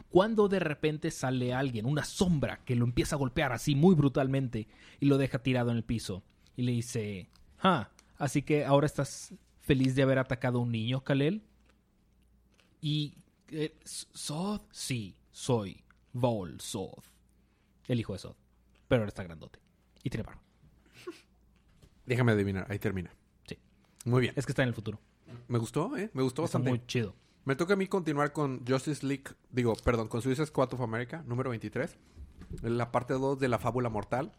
Cuando 0.08 0.48
de 0.48 0.60
repente 0.60 1.10
sale 1.10 1.52
alguien, 1.52 1.86
una 1.86 2.04
sombra, 2.04 2.60
que 2.64 2.76
lo 2.76 2.84
empieza 2.84 3.16
a 3.16 3.18
golpear 3.18 3.52
así 3.52 3.74
muy 3.74 3.94
brutalmente 3.94 4.68
y 5.00 5.06
lo 5.06 5.18
deja 5.18 5.42
tirado 5.42 5.70
en 5.70 5.76
el 5.76 5.84
piso. 5.84 6.22
Y 6.56 6.62
le 6.62 6.72
dice, 6.72 7.28
ah, 7.60 7.90
así 8.16 8.42
que 8.42 8.64
ahora 8.64 8.86
estás 8.86 9.34
feliz 9.60 9.96
de 9.96 10.02
haber 10.02 10.18
atacado 10.18 10.58
a 10.58 10.62
un 10.62 10.70
niño, 10.70 11.02
Kalel. 11.02 11.42
Y, 12.80 13.14
eh, 13.48 13.76
¿Sod? 13.84 14.60
Sí, 14.70 15.16
soy 15.32 15.82
Vol 16.12 16.60
Sod. 16.60 17.02
el 17.88 17.98
hijo 17.98 18.12
de 18.12 18.20
Zod. 18.20 18.36
Pero 18.86 19.00
ahora 19.00 19.08
está 19.08 19.24
grandote. 19.24 19.58
Y 20.04 20.10
tiene 20.10 20.22
barba. 20.22 20.42
Déjame 22.06 22.32
adivinar, 22.32 22.66
ahí 22.70 22.78
termina. 22.78 23.10
Muy 24.04 24.20
bien. 24.20 24.34
Es 24.36 24.46
que 24.46 24.52
está 24.52 24.62
en 24.62 24.68
el 24.68 24.74
futuro. 24.74 24.98
Me 25.48 25.58
gustó, 25.58 25.96
¿eh? 25.96 26.10
Me 26.12 26.22
gustó 26.22 26.44
Está 26.44 26.58
bastante. 26.58 26.70
muy 26.70 26.86
chido. 26.86 27.14
Me 27.44 27.56
toca 27.56 27.74
a 27.74 27.76
mí 27.76 27.86
continuar 27.86 28.32
con 28.32 28.64
Justice 28.66 29.04
League, 29.06 29.24
digo, 29.50 29.74
perdón, 29.84 30.08
con 30.08 30.22
Suicide 30.22 30.46
Squad 30.46 30.72
of 30.74 30.80
America, 30.80 31.22
número 31.26 31.50
23. 31.50 31.96
La 32.62 32.90
parte 32.92 33.14
2 33.14 33.38
de 33.38 33.48
la 33.48 33.58
fábula 33.58 33.88
mortal. 33.90 34.32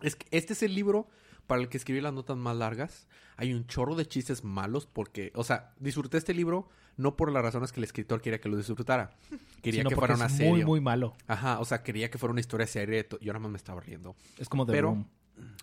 Es 0.00 0.16
que 0.16 0.26
este 0.30 0.52
es 0.54 0.62
el 0.62 0.74
libro 0.74 1.06
para 1.46 1.60
el 1.60 1.68
que 1.68 1.76
escribí 1.76 2.00
las 2.00 2.12
notas 2.12 2.36
más 2.36 2.56
largas. 2.56 3.06
Hay 3.36 3.52
un 3.54 3.66
chorro 3.66 3.94
de 3.94 4.06
chistes 4.06 4.42
malos 4.42 4.86
porque, 4.86 5.32
o 5.34 5.44
sea, 5.44 5.72
disfruté 5.78 6.18
este 6.18 6.34
libro 6.34 6.68
no 6.96 7.16
por 7.16 7.30
las 7.32 7.42
razones 7.42 7.72
que 7.72 7.80
el 7.80 7.84
escritor 7.84 8.20
quería 8.20 8.40
que 8.40 8.48
lo 8.48 8.56
disfrutara. 8.56 9.10
Quería 9.62 9.80
Sino 9.82 9.90
que 9.90 9.96
fuera 9.96 10.16
una 10.16 10.28
serie. 10.28 10.50
muy, 10.50 10.64
muy 10.64 10.80
malo. 10.80 11.14
Ajá, 11.28 11.60
o 11.60 11.64
sea, 11.64 11.84
quería 11.84 12.10
que 12.10 12.18
fuera 12.18 12.32
una 12.32 12.40
historia 12.40 12.66
seria. 12.66 13.06
Yo 13.20 13.32
nada 13.32 13.38
más 13.38 13.52
me 13.52 13.56
estaba 13.58 13.80
riendo. 13.80 14.16
Es 14.38 14.48
como 14.48 14.64
de 14.64 14.72
Pero- 14.72 14.88
Room. 14.88 15.08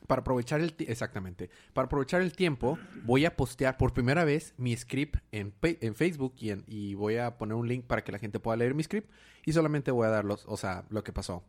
Para 0.07 0.21
aprovechar 0.21 0.59
el 0.61 0.73
exactamente, 0.79 1.49
para 1.73 1.85
aprovechar 1.85 2.21
el 2.21 2.33
tiempo, 2.33 2.79
voy 3.03 3.25
a 3.25 3.35
postear 3.35 3.77
por 3.77 3.93
primera 3.93 4.23
vez 4.23 4.53
mi 4.57 4.75
script 4.75 5.17
en, 5.31 5.53
en 5.61 5.93
Facebook 5.95 6.33
y, 6.37 6.49
en- 6.49 6.63
y 6.67 6.95
voy 6.95 7.17
a 7.17 7.37
poner 7.37 7.55
un 7.55 7.67
link 7.67 7.85
para 7.85 8.03
que 8.03 8.11
la 8.11 8.17
gente 8.19 8.39
pueda 8.39 8.57
leer 8.57 8.73
mi 8.73 8.81
script 8.83 9.09
y 9.45 9.53
solamente 9.53 9.91
voy 9.91 10.07
a 10.07 10.09
dar 10.09 10.25
los, 10.25 10.45
o 10.47 10.57
sea, 10.57 10.85
lo 10.89 11.03
que 11.03 11.13
pasó 11.13 11.43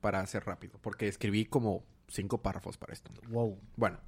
para 0.00 0.20
hacer 0.20 0.44
rápido, 0.46 0.78
porque 0.80 1.08
escribí 1.08 1.44
como 1.44 1.84
cinco 2.08 2.40
párrafos 2.42 2.76
para 2.78 2.92
esto. 2.94 3.10
Wow. 3.28 3.58
Bueno, 3.76 3.98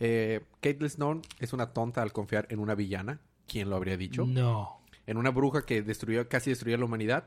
eh, 0.00 0.40
Caitlyn 0.60 0.90
Snow 0.90 1.22
es 1.38 1.52
una 1.52 1.72
tonta 1.72 2.02
al 2.02 2.12
confiar 2.12 2.46
en 2.50 2.58
una 2.60 2.74
villana, 2.74 3.20
¿quién 3.46 3.68
lo 3.70 3.76
habría 3.76 3.96
dicho? 3.96 4.24
No. 4.26 4.80
en 5.06 5.16
una 5.18 5.30
bruja 5.30 5.66
que 5.66 5.82
destruyó, 5.82 6.28
casi 6.30 6.48
destruyó 6.50 6.78
la 6.78 6.84
humanidad 6.86 7.26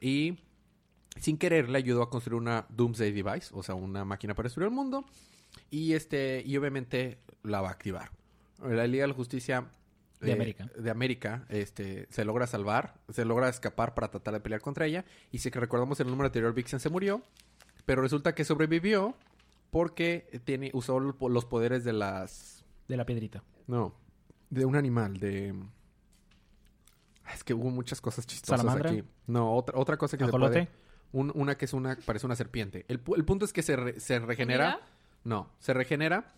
y 0.00 0.38
sin 1.16 1.38
querer 1.38 1.68
le 1.68 1.78
ayudó 1.78 2.02
a 2.02 2.10
construir 2.10 2.40
una 2.40 2.66
Doomsday 2.70 3.12
Device, 3.12 3.50
o 3.52 3.62
sea, 3.62 3.74
una 3.74 4.04
máquina 4.04 4.34
para 4.34 4.46
destruir 4.46 4.68
el 4.68 4.74
mundo 4.74 5.04
y 5.70 5.94
este 5.94 6.42
y 6.44 6.56
obviamente 6.56 7.18
la 7.42 7.60
va 7.60 7.68
a 7.68 7.72
activar. 7.72 8.10
La 8.62 8.86
Liga 8.86 9.04
de 9.04 9.08
la 9.08 9.14
Justicia 9.14 9.70
De 10.20 10.30
eh, 10.30 10.34
América. 10.34 10.70
de 10.76 10.90
América 10.90 11.44
este 11.48 12.06
se 12.10 12.24
logra 12.24 12.46
salvar, 12.46 12.94
se 13.10 13.24
logra 13.24 13.48
escapar 13.48 13.94
para 13.94 14.10
tratar 14.10 14.34
de 14.34 14.40
pelear 14.40 14.60
contra 14.60 14.86
ella 14.86 15.04
y 15.30 15.38
si 15.38 15.50
recordamos 15.50 16.00
en 16.00 16.06
el 16.06 16.12
número 16.12 16.26
anterior 16.26 16.54
Vixen 16.54 16.80
se 16.80 16.90
murió, 16.90 17.22
pero 17.84 18.02
resulta 18.02 18.34
que 18.34 18.44
sobrevivió 18.44 19.16
porque 19.70 20.40
tiene 20.44 20.70
usó 20.72 21.00
los 21.00 21.44
poderes 21.44 21.84
de 21.84 21.92
las 21.92 22.64
De 22.88 22.96
la 22.96 23.04
piedrita. 23.04 23.42
no, 23.66 23.94
de 24.50 24.64
un 24.64 24.76
animal, 24.76 25.18
de... 25.18 25.54
Es 27.34 27.42
que 27.42 27.54
hubo 27.54 27.70
muchas 27.70 28.00
cosas 28.00 28.26
chistosas 28.26 28.60
¿Salamandra? 28.60 28.90
aquí. 28.90 29.02
No, 29.26 29.54
otra, 29.54 29.78
otra 29.78 29.96
cosa 29.96 30.16
que 30.16 30.24
se 30.24 30.30
puede... 30.30 30.68
un- 31.14 31.32
una 31.34 31.56
que 31.56 31.64
es 31.64 31.72
una... 31.72 31.96
Parece 32.04 32.26
una 32.26 32.36
serpiente. 32.36 32.84
El, 32.88 33.02
pu- 33.02 33.16
el 33.16 33.24
punto 33.24 33.44
es 33.44 33.52
que 33.52 33.62
se, 33.62 33.76
re- 33.76 34.00
se 34.00 34.18
regenera... 34.18 34.66
¿Mira? 34.76 34.80
No, 35.24 35.50
se 35.58 35.72
regenera, 35.72 36.34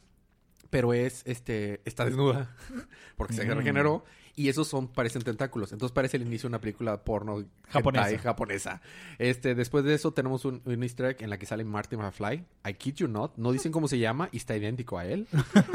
pero 0.70 0.92
es, 0.94 1.22
este... 1.26 1.80
Está 1.84 2.04
desnuda. 2.04 2.54
Porque 3.16 3.32
se 3.34 3.44
Mm. 3.44 3.50
regeneró. 3.56 4.04
Y 4.36 4.48
esos 4.50 4.68
son... 4.68 4.88
Parecen 4.88 5.22
tentáculos. 5.22 5.72
Entonces 5.72 5.92
parece 5.94 6.18
el 6.18 6.22
inicio 6.24 6.48
de 6.48 6.52
una 6.52 6.60
película 6.60 7.02
porno... 7.02 7.42
Japonesa. 7.68 8.04
hentai 8.10 8.22
japonesa. 8.22 8.80
Este... 9.18 9.54
Después 9.54 9.82
de 9.84 9.94
eso 9.94 10.12
tenemos 10.12 10.44
un, 10.44 10.60
un 10.64 10.82
easter 10.82 11.06
egg 11.06 11.22
en 11.22 11.30
la 11.30 11.38
que 11.38 11.46
sale 11.46 11.64
Martin 11.64 11.98
McFly. 12.00 12.44
I 12.68 12.74
kid 12.74 12.94
you 12.96 13.08
not. 13.08 13.36
No 13.36 13.50
dicen 13.52 13.72
cómo 13.72 13.88
se 13.88 13.98
llama 13.98 14.28
y 14.32 14.36
está 14.36 14.56
idéntico 14.56 14.98
a 14.98 15.06
él. 15.06 15.26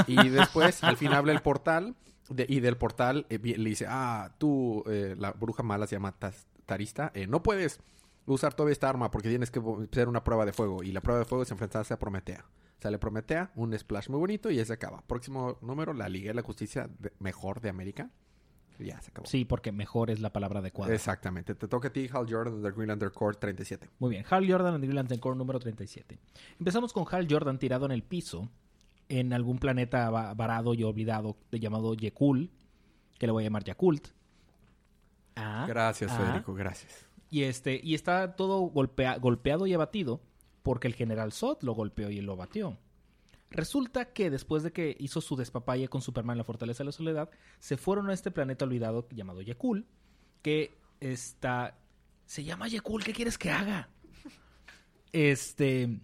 Y 0.08 0.16
después, 0.30 0.84
al 0.84 0.96
final 0.98 1.16
habla 1.18 1.34
el 1.34 1.42
portal. 1.42 1.96
de- 2.30 2.46
y 2.48 2.60
del 2.62 2.78
portal 2.78 3.26
eh, 3.30 3.40
le 3.40 3.70
dice, 3.70 3.88
ah, 3.90 4.32
tú, 4.38 4.84
eh, 4.88 5.16
la 5.18 5.32
bruja 5.32 5.64
mala 5.64 5.86
se 5.88 5.96
llama 5.96 6.14
Tas- 6.18 6.46
Tarista, 6.66 7.12
eh, 7.16 7.28
no 7.28 7.44
puedes 7.44 7.80
usar 8.34 8.54
todavía 8.54 8.74
esta 8.74 8.90
arma 8.90 9.12
porque 9.12 9.30
tienes 9.30 9.52
que 9.52 9.62
hacer 9.92 10.08
una 10.08 10.24
prueba 10.24 10.46
de 10.46 10.54
fuego. 10.54 10.84
Y 10.84 10.92
la 10.92 11.02
prueba 11.02 11.20
de 11.20 11.26
fuego 11.26 11.44
es 11.44 11.52
enfrentarse 11.52 11.94
a 11.94 12.00
Prometea. 12.00 12.46
Sale 12.80 12.98
Prometea, 12.98 13.52
un 13.56 13.78
splash 13.78 14.10
muy 14.10 14.20
bonito 14.20 14.50
y 14.50 14.56
ya 14.56 14.66
se 14.66 14.74
acaba. 14.74 15.02
Próximo 15.06 15.58
número, 15.62 15.94
la 15.94 16.10
Liga 16.10 16.30
de 16.30 16.34
la 16.36 16.42
Justicia 16.42 16.90
de- 17.00 17.12
mejor 17.20 17.62
de 17.62 17.70
América. 17.70 18.10
Ya 18.80 19.00
se 19.00 19.12
acabó. 19.12 19.28
Sí, 19.28 19.46
porque 19.46 19.72
mejor 19.72 20.10
es 20.10 20.20
la 20.22 20.34
palabra 20.34 20.60
adecuada. 20.60 20.92
Exactamente. 20.92 21.54
Te 21.54 21.68
toca 21.68 21.90
a 21.90 21.94
ti, 21.94 22.10
Hal 22.12 22.26
Jordan, 22.28 22.64
de 22.64 22.72
Green 22.72 22.88
Lantern 22.88 23.12
Corps 23.14 23.40
37. 23.40 23.88
Muy 24.00 24.10
bien, 24.10 24.26
Hal 24.28 24.50
Jordan 24.52 24.74
en 24.74 24.82
Green 24.82 24.96
Lantern 24.96 25.20
Corps 25.20 25.38
número 25.38 25.60
37. 25.60 26.18
Empezamos 26.58 26.92
con 26.92 27.06
Hal 27.12 27.28
Jordan 27.30 27.60
tirado 27.60 27.86
en 27.86 27.92
el 27.92 28.02
piso 28.02 28.50
en 29.10 29.34
algún 29.34 29.60
planeta 29.60 30.10
va- 30.10 30.34
varado 30.34 30.74
y 30.74 30.84
olvidado 30.84 31.38
llamado 31.52 31.94
Yekul, 31.94 32.50
que 33.20 33.28
le 33.28 33.32
voy 33.34 33.44
a 33.44 33.48
llamar 33.48 33.64
Yakult. 33.64 34.08
Ah, 35.36 35.66
Gracias, 35.68 36.12
ah. 36.12 36.18
Federico, 36.18 36.54
gracias. 36.56 37.06
Y 37.32 37.44
este 37.44 37.80
y 37.82 37.96
está 37.96 38.36
todo 38.36 38.62
golpea- 38.70 39.20
golpeado 39.20 39.66
y 39.66 39.74
abatido 39.74 40.22
porque 40.62 40.88
el 40.88 40.94
general 40.94 41.32
Zod 41.32 41.64
lo 41.64 41.74
golpeó 41.74 42.12
y 42.12 42.22
lo 42.22 42.34
abatió. 42.34 42.78
Resulta 43.50 44.14
que 44.14 44.30
después 44.30 44.64
de 44.64 44.72
que 44.72 44.96
hizo 45.00 45.20
su 45.22 45.36
despapalle 45.36 45.88
con 45.90 46.02
Superman 46.02 46.36
en 46.36 46.38
la 46.40 46.44
Fortaleza 46.44 46.84
de 46.84 46.86
la 46.86 46.92
Soledad, 46.92 47.30
se 47.60 47.78
fueron 47.78 48.10
a 48.10 48.14
este 48.14 48.32
planeta 48.32 48.64
olvidado 48.64 49.08
llamado 49.10 49.42
Yakul, 49.42 49.88
que 50.42 50.78
está... 51.00 51.78
Se 52.26 52.44
llama 52.46 52.68
Yakul, 52.70 53.04
¿qué 53.04 53.12
quieres 53.12 53.38
que 53.38 53.50
haga? 53.50 53.90
Este... 55.12 56.00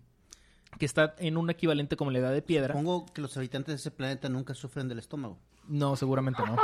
Que 0.77 0.85
está 0.85 1.15
en 1.19 1.37
un 1.37 1.49
equivalente 1.49 1.95
como 1.95 2.11
la 2.11 2.19
Edad 2.19 2.33
de 2.33 2.41
Piedra. 2.41 2.73
Supongo 2.73 3.05
que 3.05 3.21
los 3.21 3.35
habitantes 3.37 3.73
de 3.73 3.75
ese 3.77 3.91
planeta 3.91 4.27
nunca 4.29 4.53
sufren 4.53 4.87
del 4.89 4.99
estómago. 4.99 5.39
No, 5.67 5.95
seguramente 5.95 6.41
no. 6.45 6.55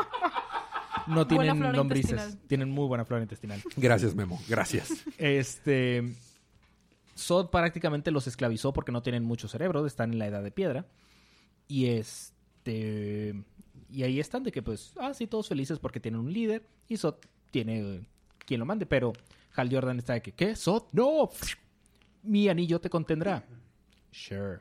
No 1.07 1.27
tienen 1.27 1.73
lombrices. 1.73 2.37
Tienen 2.47 2.69
muy 2.69 2.87
buena 2.87 3.05
flora 3.05 3.23
intestinal. 3.23 3.61
Gracias, 3.77 4.15
Memo. 4.15 4.39
Gracias. 4.47 5.05
Este. 5.17 6.03
Sod 7.15 7.49
prácticamente 7.49 8.11
los 8.11 8.27
esclavizó 8.27 8.73
porque 8.73 8.91
no 8.91 9.03
tienen 9.03 9.23
mucho 9.23 9.47
cerebro, 9.47 9.85
están 9.85 10.13
en 10.13 10.19
la 10.19 10.27
edad 10.27 10.43
de 10.43 10.51
piedra. 10.51 10.87
Y 11.67 11.87
este. 11.87 13.43
Y 13.89 14.03
ahí 14.03 14.19
están 14.19 14.43
de 14.43 14.51
que, 14.51 14.63
pues, 14.63 14.93
ah, 14.99 15.13
sí, 15.13 15.27
todos 15.27 15.47
felices 15.47 15.77
porque 15.79 15.99
tienen 15.99 16.19
un 16.19 16.33
líder. 16.33 16.65
Y 16.87 16.97
Sod 16.97 17.15
tiene 17.51 18.01
quien 18.45 18.59
lo 18.59 18.65
mande. 18.65 18.85
Pero 18.85 19.13
Hal 19.55 19.69
Jordan 19.71 19.99
está 19.99 20.13
de 20.13 20.21
que, 20.21 20.31
¿qué? 20.31 20.55
Sod, 20.55 20.85
no. 20.91 21.29
Mi 22.23 22.49
anillo 22.49 22.79
te 22.79 22.89
contendrá. 22.89 23.45
Sure. 24.11 24.59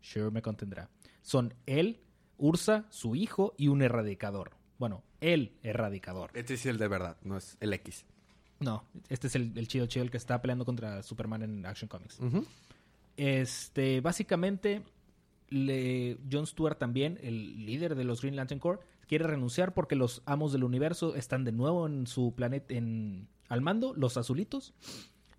Sure 0.00 0.30
me 0.30 0.42
contendrá. 0.42 0.90
Son 1.22 1.54
él, 1.66 2.00
Ursa, 2.36 2.86
su 2.90 3.14
hijo 3.14 3.54
y 3.56 3.68
un 3.68 3.82
erradicador. 3.82 4.50
Bueno, 4.82 5.04
el 5.20 5.52
erradicador. 5.62 6.32
Este 6.34 6.54
es 6.54 6.66
el 6.66 6.76
de 6.76 6.88
verdad, 6.88 7.16
no 7.22 7.36
es 7.36 7.56
el 7.60 7.72
X. 7.72 8.04
No, 8.58 8.82
este 9.08 9.28
es 9.28 9.36
el, 9.36 9.56
el 9.56 9.68
chido 9.68 9.86
chido 9.86 10.02
el 10.04 10.10
que 10.10 10.16
está 10.16 10.42
peleando 10.42 10.64
contra 10.64 11.04
Superman 11.04 11.44
en 11.44 11.64
Action 11.64 11.86
Comics. 11.88 12.18
Este, 13.16 14.00
básicamente, 14.00 14.82
le, 15.50 16.18
Jon 16.28 16.48
Stewart 16.48 16.78
también, 16.78 17.16
el 17.22 17.64
líder 17.64 17.94
de 17.94 18.02
los 18.02 18.22
Green 18.22 18.34
Lantern 18.34 18.58
Corps, 18.58 18.82
quiere 19.06 19.24
renunciar 19.24 19.72
porque 19.72 19.94
los 19.94 20.20
amos 20.26 20.52
del 20.52 20.64
universo 20.64 21.14
están 21.14 21.44
de 21.44 21.52
nuevo 21.52 21.86
en 21.86 22.08
su 22.08 22.34
planeta, 22.34 22.74
en, 22.74 23.28
al 23.48 23.60
mando, 23.60 23.94
los 23.94 24.16
azulitos. 24.16 24.74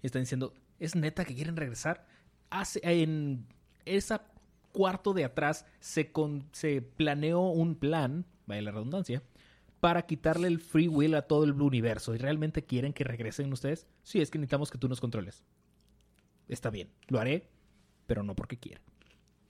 Están 0.04 0.22
diciendo, 0.22 0.54
¿es 0.80 0.96
neta 0.96 1.26
que 1.26 1.36
quieren 1.36 1.58
regresar? 1.58 2.08
Hace, 2.50 2.80
en 2.84 3.46
esa 3.84 4.26
cuarto 4.72 5.14
de 5.14 5.26
atrás 5.26 5.66
se, 5.82 6.14
con- 6.14 6.46
se 6.54 6.82
planeó 6.82 7.42
un 7.42 7.76
plan, 7.76 8.24
vaya 8.48 8.62
la 8.62 8.72
redundancia, 8.72 9.22
para 9.84 10.04
quitarle 10.06 10.48
el 10.48 10.62
free 10.62 10.88
will 10.88 11.14
a 11.14 11.24
todo 11.24 11.44
el 11.44 11.52
universo. 11.62 12.16
¿Y 12.16 12.18
realmente 12.18 12.64
quieren 12.64 12.94
que 12.94 13.04
regresen 13.04 13.52
ustedes? 13.52 13.86
Sí, 14.02 14.22
es 14.22 14.32
que 14.32 14.40
necesitamos 14.40 14.72
que 14.72 14.78
tú 14.78 14.88
nos 14.88 15.02
controles. 15.02 15.44
Está 16.48 16.70
bien, 16.70 16.88
lo 17.10 17.20
haré, 17.20 17.50
pero 18.08 18.24
no 18.24 18.34
porque 18.34 18.56
quiera. 18.58 18.80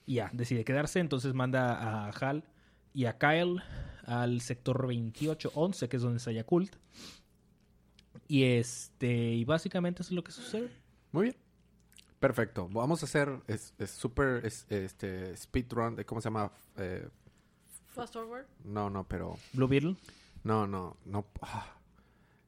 Y 0.08 0.16
ya, 0.16 0.32
decide 0.34 0.66
quedarse, 0.66 1.00
entonces 1.00 1.36
manda 1.36 1.76
a 2.08 2.10
Hal 2.10 2.46
y 2.96 3.06
a 3.06 3.20
Kyle 3.20 3.62
al 4.08 4.42
sector 4.42 4.82
2811, 4.88 5.88
que 5.88 5.98
es 5.98 6.02
donde 6.02 6.18
está 6.18 6.32
Yakult. 6.32 6.78
Y 8.28 8.46
este, 8.46 9.34
y 9.34 9.46
básicamente 9.46 10.02
eso 10.02 10.10
es 10.14 10.16
lo 10.16 10.24
que 10.24 10.32
sucede. 10.32 10.72
Muy 11.12 11.26
bien. 11.26 11.36
Perfecto. 12.20 12.68
Vamos 12.72 13.04
a 13.04 13.06
hacer 13.06 13.40
es, 13.46 13.76
es 13.78 13.92
super 13.92 14.44
es- 14.48 14.66
este 14.72 15.38
speedrun 15.38 15.96
de 15.96 16.06
cómo 16.08 16.22
se 16.22 16.26
llama 16.26 16.52
Eh, 16.78 17.08
Fast 17.90 18.14
forward. 18.16 18.48
no 18.64 18.90
no 18.90 19.08
pero 19.08 19.38
Blue 19.54 19.68
Beetle. 19.68 19.96
No 20.44 20.68
no 20.68 20.98
no 21.06 21.26
ah. 21.42 21.78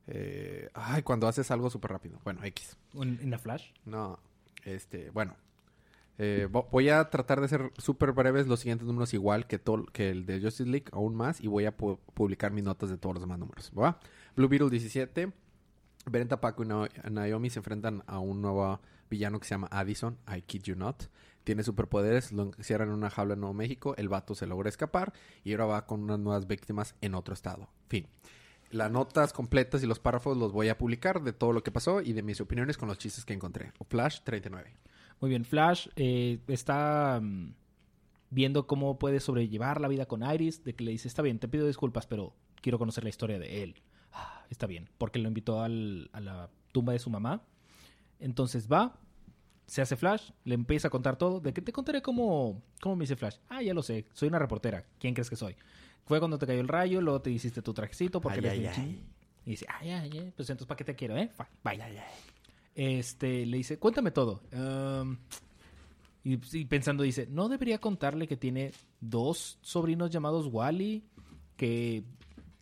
Eh, 0.07 0.69
ay 0.75 1.01
cuando 1.01 1.27
haces 1.27 1.49
algo 1.49 1.69
súper 1.69 1.91
rápido 1.91 2.19
bueno 2.23 2.43
X 2.43 2.77
En, 2.93 3.29
la 3.31 3.39
Flash. 3.39 3.71
no 3.85 4.19
este 4.63 5.09
bueno 5.11 5.35
Eh, 6.17 6.47
vo- 6.49 6.67
voy 6.71 6.87
a 6.89 7.09
tratar 7.09 7.41
de 7.41 7.47
ser 7.49 7.73
súper 7.77 8.13
breves 8.13 8.47
los 8.47 8.61
siguientes 8.61 8.87
números 8.87 9.13
igual 9.13 9.47
que 9.47 9.59
que 9.91 10.09
el 10.11 10.25
de 10.25 10.39
Justice 10.39 10.69
League 10.69 10.85
aún 10.93 11.13
más 11.15 11.41
y 11.41 11.47
voy 11.47 11.65
a 11.65 11.75
pu- 11.75 11.99
publicar 12.13 12.51
mis 12.53 12.63
notas 12.63 12.89
de 12.89 12.97
todos 12.97 13.15
los 13.15 13.21
demás 13.23 13.37
números 13.39 13.69
¿va? 13.77 13.99
Blue 14.35 14.47
Beetle 14.47 14.69
17 14.69 15.33
Brenta, 16.05 16.39
Paco 16.39 16.63
y 16.63 16.67
Na- 16.67 16.87
Naomi 17.09 17.49
se 17.49 17.59
enfrentan 17.59 18.03
a 18.07 18.19
un 18.19 18.41
nuevo 18.41 18.79
villano 19.09 19.39
que 19.39 19.45
se 19.47 19.55
llama 19.55 19.67
Addison, 19.71 20.17
I 20.27 20.41
kid 20.41 20.63
you 20.63 20.75
not. 20.75 21.03
Tiene 21.43 21.61
superpoderes, 21.63 22.31
lo 22.31 22.51
encierran 22.57 22.87
en 22.89 22.95
una 22.95 23.09
jaula 23.11 23.35
en 23.35 23.41
Nuevo 23.41 23.53
México, 23.53 23.93
el 23.97 24.09
vato 24.09 24.33
se 24.33 24.47
logra 24.47 24.67
escapar 24.69 25.13
y 25.43 25.51
ahora 25.51 25.65
va 25.65 25.85
con 25.85 26.01
unas 26.03 26.17
nuevas 26.19 26.47
víctimas 26.47 26.95
en 27.01 27.13
otro 27.15 27.33
estado. 27.33 27.69
Fin. 27.87 28.07
las 28.71 28.91
notas 28.91 29.31
completas 29.31 29.83
y 29.83 29.85
los 29.85 29.99
párrafos 29.99 30.35
los 30.35 30.51
voy 30.51 30.69
a 30.69 30.77
publicar 30.77 31.21
de 31.23 31.31
todo 31.33 31.53
lo 31.53 31.63
que 31.63 31.71
pasó 31.71 32.01
y 32.01 32.13
de 32.13 32.23
mis 32.23 32.41
opiniones 32.41 32.77
con 32.77 32.89
los 32.89 32.97
chistes 32.97 33.23
que 33.23 33.33
encontré. 33.33 33.71
Flash 33.89 34.21
39. 34.23 34.73
Muy 35.21 35.29
bien, 35.29 35.45
Flash 35.45 35.87
eh, 35.95 36.39
está 36.47 37.19
mm, 37.21 37.53
viendo 38.31 38.65
cómo 38.67 38.97
puede 38.99 39.19
sobrellevar 39.21 39.79
la 39.79 39.87
vida 39.87 40.07
con 40.07 40.23
Iris, 40.29 40.63
de 40.63 40.73
que 40.75 40.83
le 40.83 40.91
dice, 40.91 41.07
está 41.07 41.21
bien, 41.21 41.39
te 41.39 41.47
pido 41.47 41.67
disculpas, 41.67 42.05
pero 42.07 42.33
quiero 42.61 42.79
conocer 42.79 43.03
la 43.03 43.11
historia 43.11 43.39
de 43.39 43.63
él. 43.63 43.81
"Ah, 44.11 44.43
está 44.49 44.65
bien, 44.67 44.89
porque 44.97 45.19
lo 45.19 45.27
invitó 45.29 45.61
al- 45.61 46.09
a 46.11 46.19
la 46.19 46.49
tumba 46.73 46.91
de 46.93 46.99
su 46.99 47.09
mamá. 47.09 47.43
Entonces 48.19 48.67
va, 48.71 48.99
se 49.67 49.81
hace 49.81 49.95
Flash, 49.95 50.31
le 50.43 50.55
empieza 50.55 50.87
a 50.87 50.91
contar 50.91 51.17
todo. 51.17 51.39
De 51.39 51.53
que 51.53 51.61
te 51.61 51.71
contaré 51.71 52.01
cómo, 52.01 52.61
cómo 52.81 52.95
me 52.95 53.03
hice 53.05 53.15
Flash. 53.15 53.37
Ah, 53.49 53.61
ya 53.61 53.73
lo 53.73 53.83
sé, 53.83 54.05
soy 54.13 54.29
una 54.29 54.39
reportera. 54.39 54.85
¿Quién 54.99 55.13
crees 55.13 55.29
que 55.29 55.35
soy? 55.35 55.55
Fue 56.05 56.19
cuando 56.19 56.37
te 56.37 56.45
cayó 56.45 56.61
el 56.61 56.67
rayo, 56.67 57.01
luego 57.01 57.21
te 57.21 57.31
hiciste 57.31 57.61
tu 57.61 57.73
trajecito 57.73 58.21
porque 58.21 58.39
Ay, 58.39 58.45
eres 58.45 58.77
ay, 58.77 58.85
ay. 58.85 59.05
Y 59.45 59.49
dice, 59.51 59.65
ay, 59.69 59.89
ay, 59.89 60.09
ay, 60.11 60.33
pues 60.35 60.49
entonces 60.49 60.67
¿para 60.67 60.77
qué 60.77 60.83
te 60.83 60.95
quiero, 60.95 61.17
eh? 61.17 61.31
Bye. 61.63 61.79
Este, 62.73 63.45
le 63.45 63.57
dice, 63.57 63.79
cuéntame 63.79 64.11
todo. 64.11 64.41
Um, 64.53 65.17
y, 66.23 66.39
y 66.57 66.65
pensando 66.65 67.03
dice, 67.03 67.27
¿no 67.29 67.47
debería 67.47 67.79
contarle 67.79 68.27
que 68.27 68.37
tiene 68.37 68.71
dos 68.99 69.59
sobrinos 69.61 70.09
llamados 70.09 70.47
Wally? 70.47 71.03
Que 71.57 72.03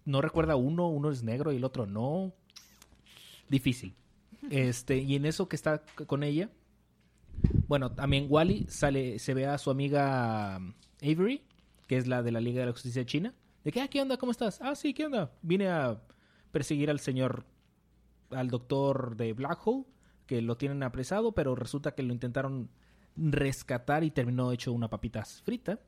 no 0.05 0.21
recuerda 0.21 0.55
uno, 0.55 0.87
uno 0.87 1.09
es 1.09 1.23
negro 1.23 1.51
y 1.51 1.57
el 1.57 1.63
otro 1.63 1.85
no. 1.85 2.33
Difícil. 3.49 3.95
Este, 4.49 4.97
y 4.97 5.15
en 5.15 5.25
eso 5.25 5.47
que 5.47 5.55
está 5.55 5.83
con 6.07 6.23
ella, 6.23 6.49
bueno, 7.67 7.91
también 7.91 8.27
Wally 8.29 8.65
sale, 8.69 9.19
se 9.19 9.33
ve 9.33 9.45
a 9.45 9.57
su 9.57 9.71
amiga 9.71 10.57
um, 10.57 10.73
Avery, 11.01 11.43
que 11.87 11.97
es 11.97 12.07
la 12.07 12.23
de 12.23 12.31
la 12.31 12.39
Liga 12.41 12.61
de 12.61 12.67
la 12.67 12.71
Justicia 12.71 13.05
China. 13.05 13.33
De 13.63 13.71
que, 13.71 13.81
ah, 13.81 13.87
¿qué 13.87 14.01
onda? 14.01 14.17
¿Cómo 14.17 14.31
estás? 14.31 14.59
Ah, 14.61 14.75
sí, 14.75 14.93
¿qué 14.93 15.05
onda? 15.05 15.31
Vine 15.41 15.69
a 15.69 16.01
perseguir 16.51 16.89
al 16.89 16.99
señor, 16.99 17.45
al 18.31 18.49
doctor 18.49 19.15
de 19.15 19.33
Black 19.33 19.59
Hole, 19.65 19.85
que 20.25 20.41
lo 20.41 20.57
tienen 20.57 20.83
apresado, 20.83 21.33
pero 21.33 21.55
resulta 21.55 21.95
que 21.95 22.03
lo 22.03 22.13
intentaron 22.13 22.69
rescatar 23.15 24.03
y 24.03 24.11
terminó 24.11 24.51
hecho 24.51 24.73
una 24.73 24.89
papitas 24.89 25.41
frita. 25.41 25.79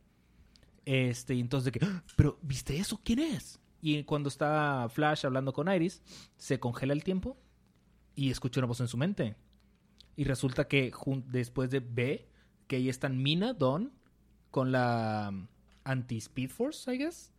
Este, 0.86 1.36
y 1.36 1.40
entonces 1.40 1.66
de 1.66 1.80
que, 1.80 1.86
"Ah, 1.86 2.04
pero 2.16 2.38
¿viste 2.42 2.78
eso? 2.78 3.00
¿Quién 3.04 3.20
es? 3.20 3.60
Y 3.82 4.04
cuando 4.04 4.30
está 4.30 4.88
Flash 4.90 5.26
hablando 5.26 5.54
con 5.54 5.72
Iris, 5.72 6.02
se 6.38 6.60
congela 6.60 6.94
el 6.94 7.04
tiempo 7.04 7.38
y 8.16 8.32
escucha 8.32 8.60
una 8.60 8.68
voz 8.68 8.80
en 8.82 8.88
su 8.88 8.98
mente. 8.98 9.36
Y 10.16 10.24
resulta 10.24 10.68
que 10.68 10.92
después 11.28 11.70
de 11.70 11.80
B, 11.82 12.28
que 12.68 12.78
ahí 12.78 12.90
están 12.90 13.22
Mina, 13.22 13.54
Don, 13.54 13.92
con 14.52 14.72
la 14.72 15.28
um, 15.32 15.48
anti-Speed 15.84 16.50
Force, 16.50 16.94
I 16.94 16.98
guess, 16.98 17.32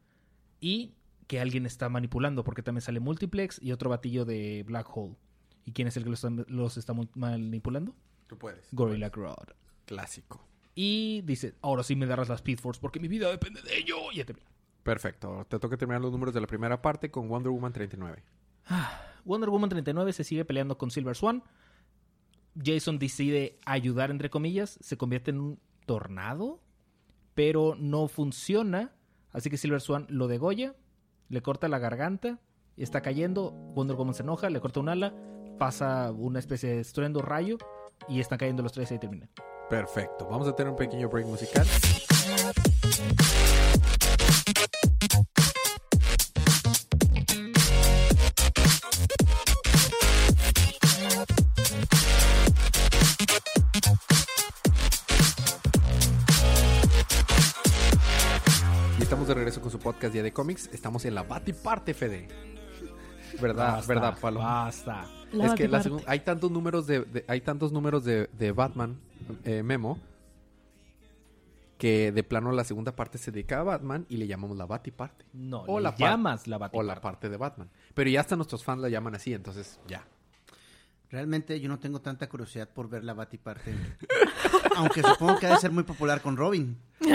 y 0.60 0.94
que 1.26 1.40
alguien 1.40 1.66
está 1.66 1.88
manipulando, 1.88 2.44
porque 2.44 2.62
también 2.62 2.82
sale 2.82 3.00
Multiplex 3.00 3.60
y 3.62 3.72
otro 3.72 3.90
batillo 3.90 4.24
de 4.24 4.62
Black 4.66 4.86
Hole. 4.94 5.16
¿Y 5.64 5.72
quién 5.72 5.88
es 5.88 5.96
el 5.96 6.04
que 6.04 6.10
los 6.10 6.22
está, 6.22 6.44
los 6.48 6.76
está 6.76 6.92
mu- 6.92 7.08
manipulando? 7.14 7.94
Tú 8.28 8.38
puedes. 8.38 8.68
Gorilla 8.72 9.08
Grodd. 9.08 9.48
Clásico. 9.86 10.46
Y 10.74 11.22
dice, 11.22 11.54
ahora 11.62 11.82
sí 11.82 11.96
me 11.96 12.06
darás 12.06 12.28
la 12.28 12.34
Speed 12.36 12.58
Force 12.58 12.80
porque 12.80 13.00
mi 13.00 13.08
vida 13.08 13.30
depende 13.30 13.62
de 13.62 13.78
ello. 13.78 14.12
Y 14.12 14.16
ya 14.18 14.24
termina. 14.26 14.46
Perfecto. 14.82 15.44
Te 15.48 15.58
toca 15.58 15.76
terminar 15.76 16.02
los 16.02 16.12
números 16.12 16.34
de 16.34 16.40
la 16.40 16.46
primera 16.46 16.80
parte 16.82 17.10
con 17.10 17.28
Wonder 17.28 17.50
Woman 17.50 17.72
39. 17.72 18.22
Wonder 19.26 19.50
Woman 19.50 19.68
39 19.68 20.12
se 20.12 20.24
sigue 20.24 20.44
peleando 20.44 20.78
con 20.78 20.90
Silver 20.90 21.16
Swan. 21.16 21.42
Jason 22.62 22.98
decide 22.98 23.58
ayudar, 23.66 24.10
entre 24.10 24.30
comillas. 24.30 24.78
Se 24.80 24.96
convierte 24.96 25.30
en 25.32 25.40
un 25.40 25.60
tornado, 25.84 26.60
pero 27.34 27.74
no 27.78 28.08
funciona. 28.08 28.92
Así 29.32 29.50
que 29.50 29.58
Silver 29.58 29.80
Swan 29.80 30.06
lo 30.08 30.28
degolla, 30.28 30.74
le 31.28 31.42
corta 31.42 31.68
la 31.68 31.78
garganta, 31.78 32.40
está 32.76 33.02
cayendo. 33.02 33.50
Wonder 33.50 33.96
Woman 33.96 34.14
se 34.14 34.22
enoja, 34.22 34.48
le 34.48 34.60
corta 34.60 34.80
un 34.80 34.88
ala, 34.88 35.12
pasa 35.58 36.12
una 36.12 36.38
especie 36.38 36.70
de 36.70 36.80
estruendo 36.80 37.20
rayo 37.20 37.58
y 38.08 38.20
están 38.20 38.38
cayendo 38.38 38.62
los 38.62 38.72
tres 38.72 38.90
y 38.90 38.94
ahí 38.94 39.00
termina. 39.00 39.28
Perfecto. 39.68 40.26
Vamos 40.30 40.48
a 40.48 40.54
tener 40.54 40.70
un 40.70 40.78
pequeño 40.78 41.08
break 41.08 41.26
musical. 41.26 41.66
Podcast 59.96 60.12
Día 60.12 60.22
de 60.22 60.32
Cómics. 60.32 60.68
Estamos 60.72 61.04
en 61.04 61.14
la 61.14 61.22
Batiparte, 61.22 61.94
Fede. 61.94 62.28
¿Verdad? 63.40 63.72
Basta, 63.76 63.92
¿Verdad, 63.94 64.18
Palo? 64.20 64.40
Basta. 64.40 65.06
La 65.32 65.46
es 65.46 65.54
que 65.54 65.68
la 65.68 65.82
hay 66.06 66.20
tantos 66.20 66.50
números 66.50 66.86
de, 66.86 67.00
de- 67.00 67.24
hay 67.28 67.40
tantos 67.40 67.72
números 67.72 68.04
de, 68.04 68.28
de 68.38 68.52
Batman 68.52 68.98
eh, 69.44 69.62
Memo 69.62 69.98
que 71.78 72.12
de 72.12 72.22
plano 72.22 72.52
la 72.52 72.64
segunda 72.64 72.94
parte 72.96 73.18
se 73.18 73.30
dedica 73.30 73.60
a 73.60 73.62
Batman 73.64 74.06
y 74.08 74.16
le 74.16 74.26
llamamos 74.26 74.56
la 74.56 74.64
Batiparte 74.64 75.24
No, 75.34 75.62
O 75.62 75.78
le 75.78 75.84
la 75.84 75.94
llamas 75.96 76.46
la 76.46 76.56
o 76.56 76.60
Batiparte. 76.60 76.86
la 76.86 77.00
parte 77.00 77.28
de 77.28 77.36
Batman. 77.36 77.70
Pero 77.94 78.08
ya 78.08 78.20
hasta 78.20 78.36
nuestros 78.36 78.64
fans 78.64 78.80
la 78.80 78.88
llaman 78.88 79.14
así, 79.14 79.34
entonces 79.34 79.78
ya. 79.88 80.06
Realmente 81.10 81.60
yo 81.60 81.68
no 81.68 81.78
tengo 81.78 82.00
tanta 82.00 82.28
curiosidad 82.28 82.68
por 82.68 82.88
ver 82.88 83.04
la 83.04 83.14
Batiparte. 83.14 83.72
Aunque 84.76 85.02
supongo 85.02 85.38
que 85.38 85.46
ha 85.46 85.50
de 85.54 85.58
ser 85.60 85.70
muy 85.70 85.84
popular 85.84 86.20
con 86.20 86.36
Robin 86.36 86.76
Y, 87.00 87.06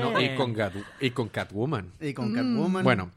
no- 0.00 0.20
y 0.20 0.24
Eh. 0.24 0.34
con 0.36 0.54
Gadu- 0.54 0.84
y 1.00 1.10
con 1.10 1.28
Catwoman. 1.28 1.92
y 2.00 2.12
con 2.14 2.34
Catwoman. 2.34 2.82
Bueno, 2.84 3.10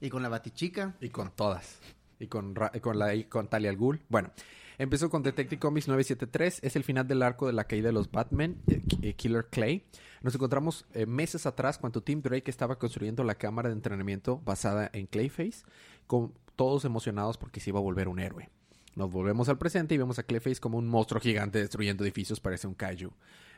Y 0.00 0.10
con 0.10 0.22
la 0.22 0.28
Batichica. 0.28 0.94
y 1.00 1.10
con 1.10 1.30
todas. 1.30 1.78
Y 2.18 2.26
con, 2.26 2.54
Ra- 2.54 2.70
y 2.74 2.80
con 2.80 2.98
la 2.98 3.14
y 3.14 3.24
con 3.24 3.48
Talia 3.48 3.70
al 3.70 3.76
Ghul. 3.76 4.00
Bueno, 4.08 4.30
empezó 4.78 5.08
con 5.08 5.22
Detective 5.22 5.58
Comics 5.60 5.88
973. 5.88 6.60
Es 6.62 6.76
el 6.76 6.84
final 6.84 7.06
del 7.06 7.22
arco 7.22 7.46
de 7.46 7.52
la 7.52 7.64
caída 7.64 7.86
de 7.88 7.92
los 7.92 8.10
Batman, 8.10 8.56
eh, 8.66 8.82
eh, 9.02 9.14
Killer 9.14 9.46
Clay. 9.50 9.84
Nos 10.22 10.34
encontramos 10.34 10.84
eh, 10.92 11.06
meses 11.06 11.46
atrás 11.46 11.78
cuando 11.78 12.02
Tim 12.02 12.20
Drake 12.20 12.50
estaba 12.50 12.78
construyendo 12.78 13.24
la 13.24 13.36
cámara 13.36 13.68
de 13.70 13.74
entrenamiento 13.74 14.38
basada 14.44 14.90
en 14.92 15.06
Clayface, 15.06 15.64
con 16.06 16.34
todos 16.56 16.84
emocionados 16.84 17.38
porque 17.38 17.60
se 17.60 17.70
iba 17.70 17.78
a 17.78 17.82
volver 17.82 18.08
un 18.08 18.18
héroe. 18.20 18.50
Nos 18.96 19.10
volvemos 19.10 19.48
al 19.48 19.58
presente 19.58 19.94
y 19.94 19.98
vemos 19.98 20.18
a 20.18 20.22
Clayface 20.24 20.60
como 20.60 20.78
un 20.78 20.88
monstruo 20.88 21.20
gigante 21.20 21.58
destruyendo 21.58 22.04
edificios, 22.04 22.40
parece 22.40 22.66
un 22.66 22.74
kaiju. 22.74 23.10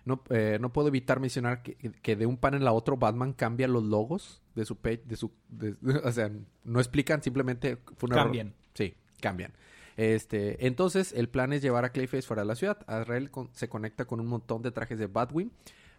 No, 0.05 0.23
eh, 0.31 0.59
no 0.61 0.73
puedo 0.73 0.89
evitar 0.89 1.21
mencionar 1.21 1.63
que, 1.63 1.77
que 1.77 2.17
de 2.17 2.27
un 2.27 2.37
panel 2.37 2.67
a 2.67 2.73
otro 2.73 2.97
Batman 2.97 3.33
cambia 3.33 3.69
los 3.69 3.85
logos 3.85 4.43
de 4.55 4.65
su 4.65 4.77
page, 4.77 5.03
de 5.07 5.17
su, 5.17 5.31
de- 5.49 5.77
o 6.05 6.13
sea, 6.13 6.31
no 6.65 6.81
explican, 6.81 7.23
simplemente 7.23 7.79
fue 7.97 8.09
un 8.09 8.13
error. 8.15 8.25
Cambian. 8.25 8.55
Sí, 8.75 8.95
cambian. 9.21 9.53
Este, 9.97 10.67
entonces 10.67 11.13
el 11.13 11.29
plan 11.29 11.53
es 11.53 11.63
llevar 11.63 11.85
a 11.85 11.91
Clayface 11.93 12.23
fuera 12.27 12.43
de 12.43 12.49
la 12.49 12.55
ciudad. 12.57 12.79
Azrael 12.87 13.31
con- 13.31 13.51
se 13.53 13.69
conecta 13.69 14.05
con 14.07 14.21
un 14.21 14.27
montón 14.27 14.63
de 14.63 14.71
trajes 14.73 14.99
de 14.99 15.07
Batwing 15.07 15.53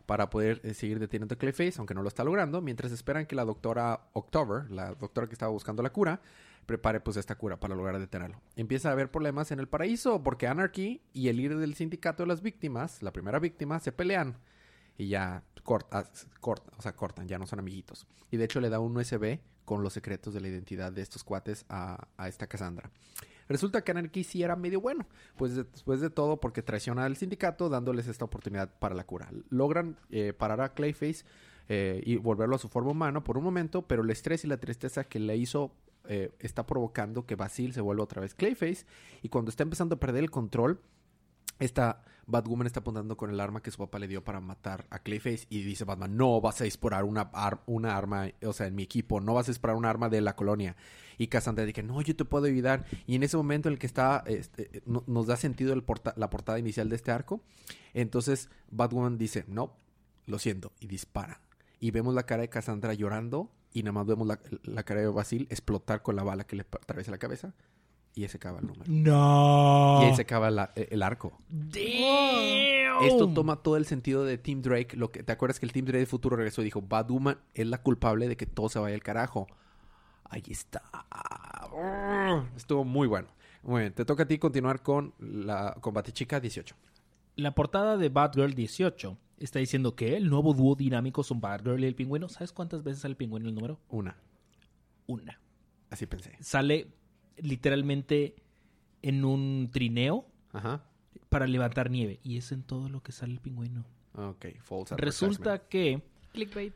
para 0.06 0.30
poder 0.30 0.60
eh, 0.64 0.74
seguir 0.74 1.00
deteniendo 1.00 1.36
a 1.36 1.38
Clayface, 1.38 1.76
aunque 1.78 1.94
no 1.94 2.02
lo 2.02 2.10
está 2.10 2.24
logrando, 2.26 2.60
mientras 2.62 2.92
esperan 2.92 3.26
que 3.26 3.36
la 3.36 3.46
doctora 3.46 4.08
October, 4.14 4.70
la 4.70 4.96
doctora 4.96 5.28
que 5.28 5.34
estaba 5.34 5.52
buscando 5.52 5.82
la 5.82 5.92
cura, 5.92 6.20
prepare 6.66 7.00
pues 7.00 7.18
esta 7.18 7.36
cura 7.36 7.60
para 7.60 7.76
lograr 7.76 8.00
detenerlo. 8.00 8.42
Empieza 8.56 8.90
a 8.90 8.94
haber 8.94 9.12
problemas 9.12 9.52
en 9.52 9.60
el 9.60 9.68
paraíso 9.68 10.24
porque 10.24 10.48
Anarchy 10.48 11.02
y 11.14 11.28
el 11.28 11.38
líder 11.38 11.58
del 11.58 11.76
sindicato 11.76 12.24
de 12.24 12.28
las 12.28 12.42
víctimas, 12.42 13.02
la 13.04 13.12
primera 13.12 13.40
víctima, 13.40 13.80
se 13.80 13.92
pelean 13.92 14.38
y 14.98 15.08
ya 15.10 15.44
corta, 15.64 16.10
corta, 16.40 16.72
o 16.78 16.82
sea, 16.82 16.96
cortan, 16.96 17.28
ya 17.28 17.38
no 17.40 17.48
son 17.48 17.60
amiguitos. 17.60 18.08
Y 18.32 18.38
de 18.38 18.46
hecho 18.46 18.60
le 18.62 18.70
da 18.70 18.80
un 18.80 18.96
USB 18.96 19.40
con 19.66 19.82
los 19.84 19.94
secretos 19.94 20.34
de 20.34 20.42
la 20.42 20.50
identidad 20.50 20.92
de 20.92 21.02
estos 21.02 21.24
cuates 21.24 21.66
a, 21.70 22.08
esta 22.28 22.48
Cassandra. 22.48 22.92
Resulta 23.48 23.84
que 23.84 23.92
Anarchy 23.92 24.24
sí 24.24 24.44
era 24.44 24.56
medio 24.56 24.80
bueno, 24.82 25.06
pues 25.38 25.56
de- 25.56 25.64
después 25.64 26.00
de 26.02 26.10
todo 26.10 26.40
porque 26.40 26.62
traiciona 26.62 27.06
al 27.06 27.18
sindicato 27.18 27.70
dándoles 27.70 28.08
esta 28.08 28.26
oportunidad 28.26 28.70
para 28.80 28.96
la 28.96 29.06
cura. 29.06 29.30
Logran 29.50 29.98
eh, 30.12 30.34
parar 30.34 30.62
a 30.62 30.74
Clayface 30.74 31.26
eh, 31.70 32.02
y 32.06 32.18
volverlo 32.18 32.56
a 32.56 32.60
su 32.60 32.68
forma 32.70 32.92
humana 32.92 33.24
por 33.24 33.38
un 33.38 33.44
momento, 33.44 33.88
pero 33.88 34.04
el 34.04 34.10
estrés 34.10 34.44
y 34.44 34.48
la 34.48 34.58
tristeza 34.58 35.04
que 35.06 35.20
le 35.20 35.36
hizo 35.38 35.74
eh, 36.08 36.32
está 36.40 36.66
provocando 36.66 37.26
que 37.26 37.36
Basil 37.36 37.74
se 37.74 37.82
vuelva 37.82 38.04
otra 38.04 38.22
vez 38.22 38.34
Clayface 38.36 38.86
y 39.22 39.30
cuando 39.30 39.50
está 39.50 39.64
empezando 39.64 39.96
a 39.96 40.00
perder 40.00 40.24
el 40.24 40.32
control, 40.32 40.80
esta 41.60 42.04
Batwoman 42.26 42.66
está 42.68 42.80
apuntando 42.80 43.18
con 43.18 43.30
el 43.30 43.40
arma 43.40 43.62
que 43.62 43.70
su 43.70 43.78
papá 43.78 44.00
le 44.00 44.08
dio 44.08 44.24
para 44.24 44.40
matar 44.40 44.86
a 44.90 45.00
Clayface 45.00 45.46
y 45.50 45.62
dice 45.64 45.84
Batman, 45.84 46.16
no 46.16 46.40
vas 46.40 46.62
a 46.62 46.64
disparar 46.64 47.04
una, 47.04 47.30
ar- 47.34 47.62
una 47.66 47.98
arma, 47.98 48.30
o 48.46 48.54
sea, 48.54 48.68
en 48.68 48.76
mi 48.76 48.84
equipo, 48.84 49.20
no 49.20 49.34
vas 49.34 49.48
a 49.48 49.52
disparar 49.52 49.76
un 49.76 49.86
arma 49.86 50.08
de 50.10 50.22
la 50.22 50.36
colonia. 50.36 50.76
Y 51.18 51.28
Cassandra 51.28 51.66
dice, 51.66 51.84
no, 51.84 52.02
yo 52.02 52.16
te 52.16 52.24
puedo 52.26 52.46
ayudar. 52.46 52.86
Y 53.06 53.16
en 53.16 53.24
ese 53.24 53.36
momento 53.38 53.68
en 53.68 53.74
el 53.74 53.80
que 53.80 53.88
está, 53.88 54.24
este, 54.26 54.82
no- 54.86 55.04
nos 55.06 55.28
da 55.28 55.36
sentido 55.36 55.76
la 55.76 56.30
portada 56.30 56.58
inicial 56.60 56.88
de 56.90 56.96
este 56.96 57.12
arco, 57.12 57.42
entonces 57.94 58.50
Batwoman 58.72 59.18
dice, 59.18 59.44
no, 59.48 59.76
lo 60.26 60.40
siento, 60.40 60.72
y 60.80 60.88
dispara. 60.88 61.42
Y 61.82 61.92
vemos 61.92 62.14
la 62.16 62.26
cara 62.26 62.42
de 62.44 62.50
Cassandra 62.50 62.94
llorando 62.94 63.52
y 63.74 63.84
nada 63.84 63.92
más 63.94 64.06
vemos 64.06 64.28
la, 64.28 64.40
la 64.64 64.84
cara 64.84 65.02
de 65.02 65.08
Basil 65.08 65.48
explotar 65.50 66.02
con 66.02 66.16
la 66.16 66.24
bala 66.24 66.46
que 66.46 66.56
le 66.56 66.62
atraviesa 66.62 67.12
la 67.12 67.18
cabeza. 67.18 67.54
Y 68.16 68.22
ahí 68.22 68.30
se 68.30 68.38
acaba 68.38 68.60
el 68.60 68.68
número. 68.68 68.86
No. 68.88 70.00
Y 70.02 70.06
ahí 70.06 70.16
se 70.16 70.22
acaba 70.22 70.52
la- 70.52 70.72
el 70.76 71.02
arco. 71.02 71.40
Damn. 71.50 73.04
Esto 73.06 73.28
toma 73.34 73.56
todo 73.64 73.76
el 73.76 73.86
sentido 73.88 74.24
de 74.24 74.38
Tim 74.38 74.62
Drake. 74.62 74.96
Lo 74.96 75.12
que, 75.12 75.24
¿Te 75.24 75.32
acuerdas 75.32 75.60
que 75.60 75.66
el 75.66 75.72
Tim 75.72 75.86
Drake 75.86 76.00
de 76.02 76.06
futuro 76.06 76.36
regresó 76.36 76.62
y 76.62 76.66
dijo, 76.66 76.82
Batwoman 76.82 77.40
es 77.56 77.66
la 77.66 77.80
culpable 77.82 78.28
de 78.28 78.38
que 78.38 78.46
todo 78.46 78.70
se 78.70 78.78
vaya 78.78 78.94
al 78.94 79.02
carajo? 79.02 79.48
Ahí 80.26 80.44
está. 80.48 80.84
Estuvo 82.56 82.84
muy 82.84 83.08
bueno. 83.08 83.28
Muy 83.64 83.82
bien, 83.82 83.94
te 83.94 84.04
toca 84.06 84.24
a 84.24 84.28
ti 84.28 84.38
continuar 84.38 84.82
con 84.84 85.14
la 85.20 85.76
combate 85.80 86.12
chica 86.12 86.40
18. 86.40 86.76
La 87.36 87.56
portada 87.56 87.98
de 87.98 88.10
Batgirl 88.10 88.54
18 88.54 89.18
está 89.40 89.60
diciendo 89.60 89.96
que 89.96 90.16
el 90.16 90.30
nuevo 90.30 90.54
dúo 90.54 90.76
dinámico 90.76 91.24
son 91.24 91.42
Batgirl 91.42 91.84
y 91.84 91.88
el 91.88 91.96
pingüino. 91.96 92.30
¿Sabes 92.30 92.52
cuántas 92.54 92.84
veces 92.84 93.02
sale 93.02 93.14
el 93.14 93.18
pingüino 93.18 93.46
en 93.46 93.50
el 93.50 93.56
número? 93.56 93.80
Una. 93.90 94.16
Una. 95.08 95.40
Así 95.90 96.06
pensé. 96.06 96.38
Sale 96.40 96.88
literalmente 97.38 98.36
en 99.02 99.26
un 99.26 99.70
trineo 99.72 100.28
Ajá. 100.52 100.84
para 101.30 101.48
levantar 101.48 101.90
nieve. 101.90 102.20
Y 102.24 102.38
es 102.38 102.52
en 102.52 102.64
todo 102.64 102.90
lo 102.90 103.02
que 103.02 103.12
sale 103.12 103.34
el 103.34 103.40
pingüino. 103.40 103.86
Ok, 104.16 104.46
false 104.62 104.96
Resulta 104.96 105.68
que... 105.68 106.02
Clickbait. 106.32 106.74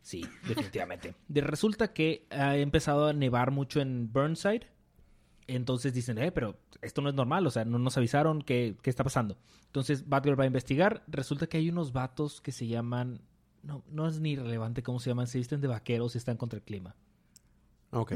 Sí, 0.00 0.24
definitivamente. 0.46 1.14
De- 1.26 1.40
resulta 1.40 1.92
que 1.92 2.26
ha 2.30 2.56
empezado 2.56 3.08
a 3.08 3.12
nevar 3.12 3.50
mucho 3.50 3.80
en 3.80 4.10
Burnside. 4.12 4.66
Entonces 5.48 5.94
dicen, 5.94 6.18
eh, 6.18 6.30
pero 6.30 6.56
esto 6.82 7.00
no 7.00 7.08
es 7.08 7.14
normal, 7.14 7.46
o 7.46 7.50
sea, 7.50 7.64
no 7.64 7.78
nos 7.78 7.96
avisaron 7.96 8.42
qué, 8.42 8.76
qué 8.82 8.90
está 8.90 9.02
pasando. 9.02 9.38
Entonces 9.66 10.06
Batgirl 10.06 10.38
va 10.38 10.44
a 10.44 10.46
investigar. 10.46 11.02
Resulta 11.08 11.46
que 11.46 11.56
hay 11.56 11.70
unos 11.70 11.92
vatos 11.92 12.40
que 12.40 12.52
se 12.52 12.66
llaman. 12.66 13.22
No, 13.62 13.82
no 13.90 14.06
es 14.06 14.20
ni 14.20 14.36
relevante 14.36 14.82
cómo 14.82 15.00
se 15.00 15.10
llaman, 15.10 15.26
se 15.26 15.38
visten 15.38 15.60
de 15.60 15.68
vaqueros 15.68 16.14
y 16.14 16.18
están 16.18 16.36
contra 16.36 16.58
el 16.58 16.64
clima. 16.64 16.94
Ok. 17.90 18.12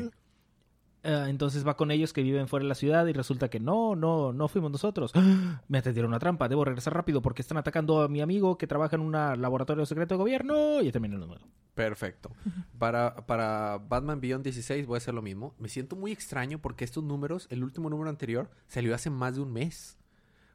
Ah, 1.05 1.27
entonces 1.29 1.67
va 1.67 1.77
con 1.77 1.91
ellos 1.91 2.13
que 2.13 2.23
viven 2.23 2.47
fuera 2.47 2.63
de 2.63 2.69
la 2.69 2.75
ciudad 2.75 3.07
y 3.07 3.13
resulta 3.13 3.49
que 3.49 3.59
no, 3.59 3.97
no, 3.97 4.33
no 4.33 4.49
fuimos 4.49 4.71
nosotros. 4.71 5.13
Me 5.69 5.79
atendieron 5.79 6.11
una 6.11 6.19
trampa, 6.19 6.49
debo 6.49 6.65
regresar 6.65 6.95
rápido 6.95 7.23
porque 7.23 7.43
están 7.43 7.59
atacando 7.59 8.03
a 8.03 8.09
mi 8.09 8.21
amigo 8.21 8.57
que 8.57 8.67
trabaja 8.67 8.97
en 8.97 9.03
un 9.03 9.13
laboratorio 9.13 9.87
secreto 9.87 10.15
de 10.15 10.19
gobierno 10.19 10.81
y 10.81 10.93
termina 10.93 11.15
el 11.15 11.21
número. 11.21 11.41
Perfecto. 11.75 12.31
Para, 12.79 13.27
para 13.27 13.79
Batman 13.79 14.21
Beyond 14.21 14.45
16 14.45 14.87
voy 14.87 14.97
a 14.97 14.99
hacer 14.99 15.15
lo 15.15 15.23
mismo. 15.23 15.55
Me 15.59 15.69
siento 15.69 15.97
muy 15.97 16.13
extraño 16.13 16.61
porque 16.61 16.85
estos 16.85 17.03
números, 17.03 17.47
el 17.51 17.65
último 17.65 17.89
número 17.89 18.11
anterior, 18.11 18.51
salió 18.69 18.95
hace 18.95 19.09
más 19.09 19.37
de 19.37 19.41
un 19.41 19.53
mes. 19.53 19.97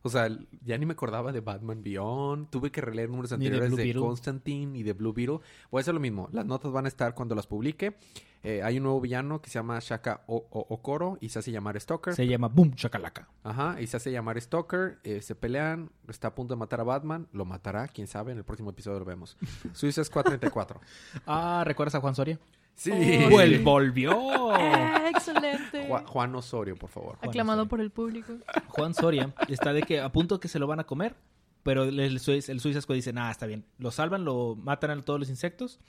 O 0.03 0.10
sea, 0.10 0.29
ya 0.63 0.77
ni 0.77 0.86
me 0.86 0.93
acordaba 0.93 1.31
de 1.31 1.41
Batman 1.41 1.83
Beyond. 1.83 2.49
Tuve 2.49 2.71
que 2.71 2.81
releer 2.81 3.10
números 3.10 3.29
de 3.31 3.36
anteriores 3.36 3.69
de. 3.77 3.83
Constantine 4.01 4.77
y 4.77 4.83
de 4.83 4.93
Blue 4.93 5.13
Beetle. 5.13 5.39
Voy 5.71 5.79
a 5.79 5.81
hacer 5.81 5.93
lo 5.93 5.99
mismo. 5.99 6.29
Las 6.31 6.45
notas 6.45 6.71
van 6.71 6.86
a 6.86 6.88
estar 6.88 7.13
cuando 7.15 7.36
las 7.36 7.47
publique. 7.47 7.95
Eh, 8.43 8.62
hay 8.63 8.77
un 8.77 8.83
nuevo 8.83 9.01
villano 9.01 9.41
que 9.41 9.49
se 9.49 9.55
llama 9.55 9.79
Shaka 9.81 10.23
o 10.27 10.47
O- 10.51 10.67
Okoro 10.69 11.17
y 11.19 11.29
se 11.29 11.39
hace 11.39 11.51
llamar 11.51 11.77
Stalker. 11.81 12.13
Se 12.13 12.27
llama 12.27 12.47
Boom 12.47 12.75
Chacalaca. 12.75 13.27
Ajá, 13.43 13.81
y 13.81 13.88
se 13.88 13.97
hace 13.97 14.12
llamar 14.12 14.39
Stalker, 14.39 14.99
eh, 15.03 15.21
se 15.21 15.33
pelean, 15.36 15.89
está 16.07 16.29
a 16.29 16.36
punto 16.36 16.53
de 16.53 16.60
matar 16.60 16.79
a 16.79 16.83
Batman, 16.83 17.27
lo 17.33 17.45
matará, 17.45 17.88
quién 17.88 18.05
sabe, 18.07 18.31
en 18.31 18.38
el 18.38 18.43
próximo 18.45 18.69
episodio 18.69 18.99
lo 18.99 19.05
vemos. 19.05 19.38
Suiza 19.73 20.01
es 20.01 20.10
434. 20.12 20.79
Ah, 21.25 21.63
¿recuerdas 21.65 21.95
a 21.95 21.99
Juan 21.99 22.13
Soria? 22.15 22.39
Sí. 22.77 22.91
Oh, 22.91 23.29
Vuel- 23.29 23.61
volvió. 23.63 24.55
¡Eh, 24.55 25.09
excelente! 25.09 25.89
Ju- 25.89 26.05
Juan 26.05 26.35
Osorio, 26.35 26.75
por 26.75 26.89
favor. 26.89 27.17
Aclamado 27.21 27.59
Juan 27.61 27.67
por 27.69 27.81
el 27.81 27.89
público. 27.91 28.33
Juan 28.67 28.93
Soria 28.93 29.33
está 29.49 29.73
de 29.73 29.81
que 29.81 29.99
a 29.99 30.09
punto 30.11 30.39
que 30.39 30.47
se 30.47 30.59
lo 30.59 30.67
van 30.67 30.79
a 30.79 30.83
comer, 30.85 31.15
pero 31.63 31.83
el, 31.83 31.99
el, 31.99 32.19
Suiz- 32.19 32.49
el 32.49 32.59
Suiza 32.61 32.79
Squad 32.79 32.95
dice, 32.95 33.11
nah, 33.13 33.31
está 33.31 33.45
bien. 33.47 33.65
Lo 33.79 33.89
salvan, 33.91 34.23
lo 34.23 34.55
matan 34.55 34.91
a 34.91 35.01
todos 35.01 35.19
los 35.19 35.29
insectos. 35.29 35.79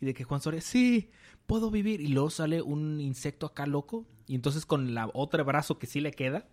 Y 0.00 0.06
de 0.06 0.14
que 0.14 0.24
Juan 0.24 0.40
Soria, 0.40 0.60
sí, 0.62 1.10
puedo 1.46 1.70
vivir. 1.70 2.00
Y 2.00 2.08
luego 2.08 2.30
sale 2.30 2.62
un 2.62 2.98
insecto 3.00 3.44
acá 3.46 3.66
loco. 3.66 4.06
Y 4.26 4.34
entonces 4.34 4.64
con 4.66 4.94
la 4.94 5.10
otro 5.12 5.44
brazo 5.44 5.78
que 5.78 5.86
sí 5.86 6.00
le 6.00 6.12
queda, 6.12 6.46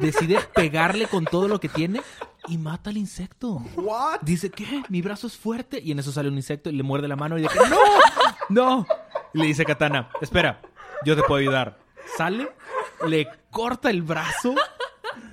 decide 0.00 0.38
pegarle 0.54 1.06
con 1.08 1.24
todo 1.24 1.46
lo 1.48 1.60
que 1.60 1.68
tiene 1.68 2.00
y 2.48 2.58
mata 2.58 2.90
al 2.90 2.96
insecto. 2.96 3.62
¿What? 3.76 4.20
Dice, 4.22 4.50
¿qué? 4.50 4.82
Mi 4.88 5.02
brazo 5.02 5.26
es 5.26 5.36
fuerte. 5.36 5.80
Y 5.82 5.92
en 5.92 5.98
eso 5.98 6.10
sale 6.12 6.28
un 6.28 6.36
insecto 6.36 6.70
y 6.70 6.74
le 6.74 6.82
muerde 6.82 7.06
la 7.08 7.16
mano 7.16 7.38
y 7.38 7.42
dice, 7.42 7.58
¡No! 7.68 7.76
¡No! 8.48 8.86
Y 9.32 9.38
le 9.38 9.46
dice 9.46 9.64
Katana, 9.64 10.10
espera, 10.20 10.60
yo 11.04 11.16
te 11.16 11.22
puedo 11.22 11.40
ayudar. 11.40 11.78
Sale, 12.16 12.48
le 13.06 13.28
corta 13.50 13.90
el 13.90 14.02
brazo. 14.02 14.54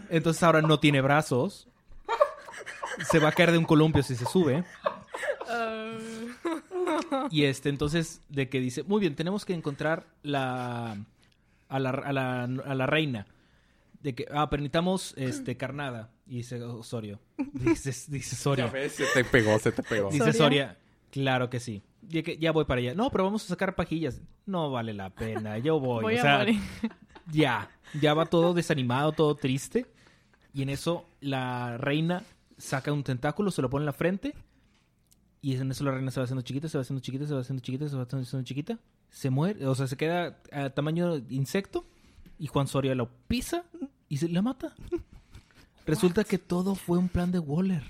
Entonces 0.09 0.41
ahora 0.43 0.61
no 0.61 0.79
tiene 0.79 1.01
brazos. 1.01 1.67
Se 3.09 3.19
va 3.19 3.29
a 3.29 3.31
caer 3.31 3.51
de 3.51 3.57
un 3.57 3.65
columpio 3.65 4.03
si 4.03 4.15
se 4.15 4.25
sube. 4.25 4.63
Y 7.29 7.43
este, 7.45 7.69
entonces, 7.69 8.21
de 8.29 8.49
que 8.49 8.59
dice, 8.59 8.83
muy 8.83 8.99
bien, 8.99 9.15
tenemos 9.15 9.45
que 9.45 9.53
encontrar 9.53 10.05
la 10.23 10.97
a 11.69 11.79
la, 11.79 11.89
a 11.89 12.11
la, 12.13 12.43
a 12.43 12.75
la 12.75 12.85
reina. 12.85 13.27
De 14.01 14.15
que, 14.15 14.25
ah, 14.33 14.49
permitamos 14.49 15.13
este, 15.15 15.57
carnada. 15.57 16.09
Y 16.27 16.37
dice 16.37 16.61
Osorio. 16.63 17.19
Dice, 17.53 17.91
dice 18.09 18.35
Ya 18.35 18.41
Soria. 18.41 18.67
ves, 18.67 18.93
se 18.93 19.05
te 19.05 19.23
pegó, 19.23 19.57
se 19.59 19.71
te 19.71 19.83
pegó. 19.83 20.09
Dice 20.09 20.33
¿Soria? 20.33 20.37
Soria, 20.37 20.77
claro 21.11 21.49
que 21.49 21.59
sí. 21.59 21.83
Que 22.09 22.37
ya 22.39 22.51
voy 22.51 22.65
para 22.65 22.79
allá. 22.79 22.95
No, 22.95 23.09
pero 23.09 23.23
vamos 23.23 23.43
a 23.45 23.47
sacar 23.47 23.75
pajillas. 23.75 24.21
No 24.45 24.71
vale 24.71 24.93
la 24.93 25.09
pena, 25.09 25.57
yo 25.57 25.79
voy. 25.79 26.03
voy 26.03 26.15
o 26.15 26.19
a 26.19 26.21
sea, 26.21 26.37
morir. 26.39 26.59
ya, 27.31 27.69
ya 27.99 28.13
va 28.13 28.25
todo 28.25 28.53
desanimado, 28.53 29.11
todo 29.11 29.35
triste. 29.35 29.85
Y 30.53 30.63
en 30.63 30.69
eso 30.69 31.05
la 31.21 31.77
reina 31.77 32.23
saca 32.57 32.91
un 32.91 33.03
tentáculo, 33.03 33.51
se 33.51 33.61
lo 33.61 33.69
pone 33.69 33.83
en 33.83 33.87
la 33.87 33.93
frente. 33.93 34.33
Y 35.41 35.55
en 35.55 35.71
eso 35.71 35.83
la 35.83 35.91
reina 35.91 36.11
se 36.11 36.19
va 36.19 36.25
haciendo 36.25 36.43
chiquita, 36.43 36.69
se 36.69 36.77
va 36.77 36.81
haciendo 36.81 37.01
chiquita, 37.01 37.25
se 37.25 37.33
va 37.33 37.41
haciendo 37.41 37.63
chiquita, 37.63 37.87
se 37.89 37.95
va 37.95 38.03
haciendo 38.03 38.43
chiquita. 38.43 38.79
Se 39.09 39.29
muere, 39.29 39.65
o 39.65 39.75
sea, 39.75 39.87
se 39.87 39.97
queda 39.97 40.37
a 40.51 40.69
tamaño 40.69 41.17
insecto. 41.29 41.85
Y 42.37 42.47
Juan 42.47 42.67
Soria 42.67 42.95
lo 42.95 43.09
pisa 43.27 43.65
y 44.09 44.17
se 44.17 44.29
la 44.29 44.41
mata. 44.41 44.75
Resulta 45.85 46.23
que 46.23 46.37
todo 46.37 46.75
fue 46.75 46.97
un 46.97 47.09
plan 47.09 47.31
de 47.31 47.39
Waller. 47.39 47.83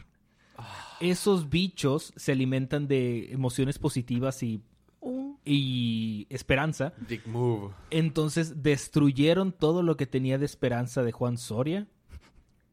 Esos 1.02 1.50
bichos 1.50 2.14
se 2.16 2.32
alimentan 2.32 2.88
de 2.88 3.32
emociones 3.34 3.80
positivas 3.80 4.42
y, 4.44 4.62
Uh, 5.04 5.36
y 5.44 6.28
esperanza. 6.30 6.94
Dick 7.10 7.26
move. 7.26 7.74
Entonces 7.90 8.62
destruyeron 8.62 9.52
todo 9.52 9.82
lo 9.82 9.98
que 9.98 10.06
tenía 10.06 10.38
de 10.38 10.46
esperanza 10.46 11.02
de 11.02 11.12
Juan 11.12 11.40
Soria 11.40 11.88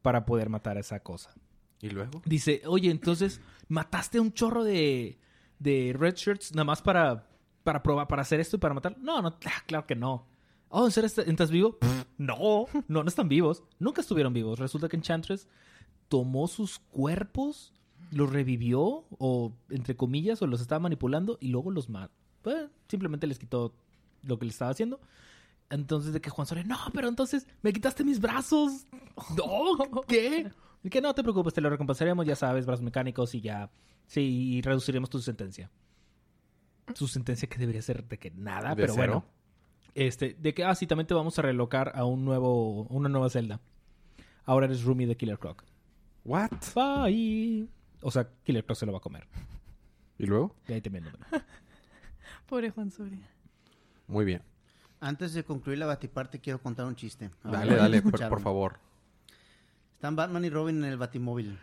para 0.03 0.25
poder 0.27 0.47
matar 0.49 0.77
a 0.77 0.81
esa 0.81 0.99
cosa. 0.99 1.33
¿Y 1.81 1.89
luego? 1.89 2.21
Dice, 2.25 2.61
oye, 2.67 2.91
entonces 2.91 3.41
mataste 3.67 4.19
a 4.19 4.21
un 4.21 4.31
chorro 4.31 4.63
de, 4.63 5.17
de 5.57 5.95
red 5.97 6.13
shirts 6.13 6.51
nada 6.53 6.65
más 6.65 6.83
para, 6.83 7.27
para 7.63 7.81
probar, 7.81 8.07
para 8.07 8.21
hacer 8.21 8.39
esto 8.39 8.57
y 8.57 8.59
para 8.59 8.75
matar. 8.75 8.95
No, 8.99 9.23
no, 9.23 9.29
ah, 9.45 9.63
claro 9.65 9.87
que 9.87 9.95
no. 9.95 10.27
Oh, 10.67 10.85
¿en 10.85 10.91
serio 10.91 11.07
est- 11.07 11.17
estás 11.17 11.49
vivo? 11.49 11.79
no, 12.19 12.65
no, 12.87 13.01
no 13.01 13.07
están 13.09 13.27
vivos. 13.27 13.63
Nunca 13.79 14.01
estuvieron 14.01 14.33
vivos. 14.33 14.59
Resulta 14.59 14.87
que 14.87 14.97
Enchantress 14.97 15.47
tomó 16.09 16.47
sus 16.47 16.77
cuerpos, 16.77 17.73
los 18.11 18.31
revivió, 18.31 19.05
o 19.17 19.53
entre 19.69 19.95
comillas, 19.95 20.41
o 20.41 20.47
los 20.47 20.61
estaba 20.61 20.79
manipulando 20.79 21.37
y 21.39 21.49
luego 21.49 21.71
los 21.71 21.89
mató. 21.89 22.11
simplemente 22.87 23.27
les 23.27 23.39
quitó 23.39 23.73
lo 24.23 24.39
que 24.39 24.45
le 24.45 24.51
estaba 24.51 24.71
haciendo. 24.71 24.99
Entonces, 25.69 26.13
de 26.13 26.21
que 26.21 26.29
Juan 26.31 26.47
Soria, 26.47 26.63
no, 26.63 26.77
pero 26.93 27.07
entonces 27.07 27.47
me 27.61 27.71
quitaste 27.71 28.03
mis 28.03 28.19
brazos. 28.19 28.87
No, 29.37 30.01
¿qué? 30.07 30.51
Y 30.83 30.89
que 30.89 31.01
no 31.01 31.13
te 31.13 31.21
preocupes, 31.21 31.53
te 31.53 31.61
lo 31.61 31.69
recompensaremos, 31.69 32.25
ya 32.25 32.35
sabes, 32.35 32.65
brazos 32.65 32.83
mecánicos 32.83 33.35
y 33.35 33.41
ya. 33.41 33.69
Sí, 34.07 34.21
y 34.21 34.61
reduciremos 34.61 35.09
tu 35.09 35.19
sentencia. 35.19 35.69
Su 36.95 37.07
sentencia 37.07 37.47
que 37.47 37.59
debería 37.59 37.83
ser 37.83 38.03
de 38.07 38.17
que 38.17 38.31
nada, 38.31 38.69
¿De 38.69 38.81
pero 38.81 38.93
cero? 38.95 39.23
bueno. 39.25 39.25
Este, 39.93 40.35
de 40.39 40.53
que, 40.53 40.63
ah, 40.63 40.73
sí, 40.73 40.87
también 40.87 41.05
te 41.05 41.13
vamos 41.13 41.37
a 41.37 41.41
relocar 41.43 41.91
a 41.95 42.05
un 42.05 42.25
nuevo, 42.25 42.83
una 42.85 43.09
nueva 43.09 43.29
celda. 43.29 43.59
Ahora 44.45 44.65
eres 44.65 44.83
roomie 44.83 45.05
de 45.05 45.15
Killer 45.15 45.37
Croc. 45.37 45.63
¿What? 46.25 46.49
Bye. 46.73 47.69
O 48.01 48.11
sea, 48.11 48.27
Killer 48.43 48.65
Croc 48.65 48.77
se 48.77 48.85
lo 48.85 48.91
va 48.91 48.99
a 48.99 49.01
comer. 49.01 49.27
¿Y 50.17 50.25
luego? 50.25 50.55
Y 50.67 50.73
ahí 50.73 50.81
te 50.81 50.89
el 50.89 51.03
número. 51.03 51.25
pobre 52.47 52.69
Juan 52.71 52.91
Soria. 52.91 53.27
Muy 54.07 54.25
bien. 54.25 54.41
Antes 54.99 55.33
de 55.33 55.43
concluir 55.43 55.77
la 55.79 55.85
batiparte, 55.85 56.39
quiero 56.39 56.61
contar 56.61 56.85
un 56.85 56.95
chiste. 56.95 57.29
A 57.43 57.51
ver, 57.51 57.59
Dale, 57.59 57.75
dale, 57.75 58.01
por, 58.01 58.29
por 58.29 58.41
favor. 58.41 58.79
Están 59.93 60.15
Batman 60.15 60.43
y 60.45 60.49
Robin 60.49 60.83
en 60.83 60.89
el 60.91 60.97
batimóvil. 60.97 61.57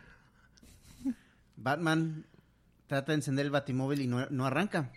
Batman 1.56 2.24
trata 2.86 3.12
de 3.12 3.16
encender 3.16 3.46
el 3.46 3.50
batimóvil 3.50 4.00
y 4.00 4.06
no, 4.06 4.26
no 4.30 4.46
arranca. 4.46 4.90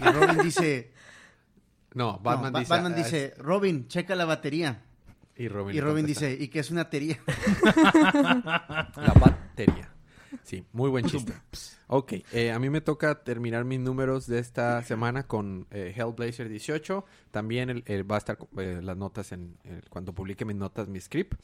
Y 0.00 0.04
Robin 0.04 0.38
dice... 0.42 0.92
No, 1.94 2.12
no, 2.12 2.18
Batman 2.20 2.52
Ba- 2.52 2.60
dice... 2.60 2.70
Batman 2.72 2.92
ah, 2.92 2.96
dice, 2.96 3.34
Robin, 3.38 3.88
checa 3.88 4.14
la 4.14 4.24
batería. 4.24 4.82
Y 5.36 5.48
Robin, 5.48 6.04
Y 6.04 6.08
dice, 6.08 6.36
¿y 6.38 6.48
qué 6.48 6.60
es 6.60 6.70
una 6.70 6.90
tería? 6.90 7.18
La 7.64 9.14
batería. 9.18 9.29
Sí, 10.50 10.64
muy 10.72 10.90
buen 10.90 11.04
chiste. 11.06 11.32
Ok, 11.86 12.14
eh, 12.32 12.50
a 12.50 12.58
mí 12.58 12.70
me 12.70 12.80
toca 12.80 13.22
terminar 13.22 13.64
mis 13.64 13.78
números 13.78 14.26
de 14.26 14.40
esta 14.40 14.82
semana 14.82 15.28
con 15.28 15.68
eh, 15.70 15.94
Hellblazer 15.96 16.48
18. 16.48 17.04
También 17.30 17.70
el, 17.70 17.84
el- 17.86 18.10
va 18.10 18.16
a 18.16 18.18
estar 18.18 18.36
eh, 18.58 18.80
las 18.82 18.96
notas 18.96 19.30
en 19.30 19.56
el- 19.62 19.88
cuando 19.88 20.12
publique 20.12 20.44
mis 20.44 20.56
notas, 20.56 20.88
mi 20.88 21.00
script. 21.00 21.38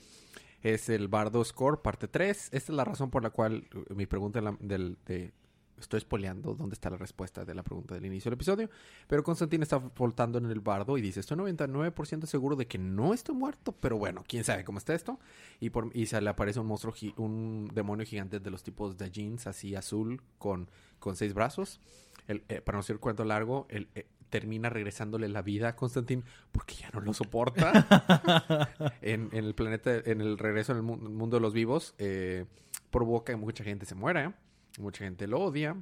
Es 0.62 0.88
el 0.88 1.07
Bardo 1.07 1.45
Score, 1.45 1.83
parte 1.83 2.09
3. 2.09 2.49
Esta 2.53 2.57
es 2.73 2.77
la 2.77 2.85
razón 2.85 3.11
por 3.11 3.23
la 3.23 3.31
cual 3.31 3.69
mi 3.95 4.07
pregunta 4.07 4.40
la- 4.40 4.57
del, 4.59 4.99
de... 5.07 5.33
Estoy 5.79 6.01
spoileando 6.01 6.55
dónde 6.55 6.75
está 6.75 6.89
la 6.91 6.97
respuesta 6.97 7.45
de 7.45 7.55
la 7.55 7.62
pregunta 7.62 7.95
del 7.95 8.07
inicio 8.07 8.31
del 8.31 8.37
episodio. 8.37 8.71
Pero 9.07 9.23
Constantine 9.23 9.62
está 9.62 9.77
voltando 9.79 10.39
en 10.39 10.47
el 10.47 10.61
bardo 10.61 10.97
y 10.97 11.01
dice, 11.03 11.21
estoy 11.21 11.37
99% 11.37 12.27
seguro 12.27 12.57
de 12.57 12.67
que 12.67 12.79
no 12.79 13.12
estoy 13.12 13.35
muerto. 13.35 13.73
Pero 13.73 13.99
bueno, 13.99 14.25
quién 14.27 14.43
sabe 14.45 14.65
cómo 14.65 14.79
está 14.79 14.95
esto. 14.95 15.19
Y, 15.61 15.71
por, 15.71 15.91
y 15.95 16.07
se 16.07 16.21
le 16.21 16.31
aparece 16.31 16.61
un 16.61 16.67
monstruo, 16.67 16.95
un 17.19 17.71
demonio 17.75 18.07
gigante 18.07 18.41
de 18.41 18.51
los 18.51 18.62
tipos 18.62 18.97
de 18.97 19.11
jeans, 19.11 19.47
así 19.47 19.75
azul, 19.75 20.23
con, 20.39 20.69
con 20.99 21.15
seis 21.17 21.35
brazos. 21.35 21.81
El, 22.27 22.43
eh, 22.49 22.61
para 22.61 22.79
no 22.79 22.83
ser 22.83 22.99
cuento 22.99 23.25
largo, 23.25 23.67
el, 23.69 23.89
eh, 23.95 24.07
termina 24.31 24.69
regresándole 24.69 25.29
la 25.29 25.43
vida 25.43 25.69
a 25.69 25.77
Constantine 25.77 26.25
porque 26.51 26.75
ya 26.75 26.91
no 26.93 27.01
lo 27.01 27.12
soporta. 27.12 27.87
en, 29.03 29.29
en 29.33 29.45
el 29.45 29.55
planeta, 29.55 29.95
en 29.95 30.21
el 30.21 30.39
regreso 30.39 30.73
en 30.73 30.79
el 30.79 30.83
mu- 30.83 30.97
mundo 30.97 31.37
de 31.37 31.41
los 31.43 31.53
vivos, 31.53 31.95
eh, 31.99 32.47
provoca 32.91 33.33
que 33.33 33.37
mucha 33.37 33.62
gente 33.62 33.87
se 33.87 33.95
muera, 33.95 34.35
mucha 34.79 35.05
gente 35.05 35.27
lo 35.27 35.41
odia. 35.41 35.77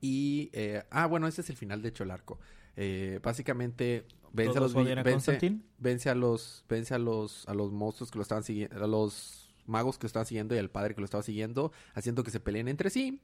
Y, 0.00 0.50
eh, 0.52 0.82
ah, 0.90 1.06
bueno, 1.06 1.26
ese 1.26 1.40
es 1.42 1.50
el 1.50 1.56
final, 1.56 1.82
de 1.82 1.88
hecho, 1.90 2.04
el 2.04 2.10
arco. 2.10 2.38
Eh, 2.76 3.20
básicamente, 3.22 4.06
vence 4.32 4.50
a 4.50 4.54
¿Todos 4.60 4.72
los 4.72 4.74
a 4.74 5.02
vence- 5.04 5.32
vence 5.78 6.10
a 6.10 6.14
los 6.14 6.64
vence 6.68 6.94
a 6.94 6.98
los 6.98 7.46
a 7.48 7.54
los 7.54 7.70
monstruos 7.70 8.10
que 8.10 8.18
lo 8.18 8.22
estaban 8.22 8.42
siguiendo 8.44 8.82
a 8.82 8.86
los 8.86 9.52
magos 9.66 9.98
que 9.98 10.04
lo 10.04 10.06
estaban 10.06 10.26
siguiendo 10.26 10.54
y 10.54 10.58
al 10.58 10.70
padre 10.70 10.94
que 10.94 11.00
lo 11.02 11.04
estaba 11.04 11.22
siguiendo 11.22 11.70
haciendo 11.94 12.24
que 12.24 12.30
se 12.30 12.40
peleen 12.40 12.66
entre 12.68 12.88
sí 12.90 13.20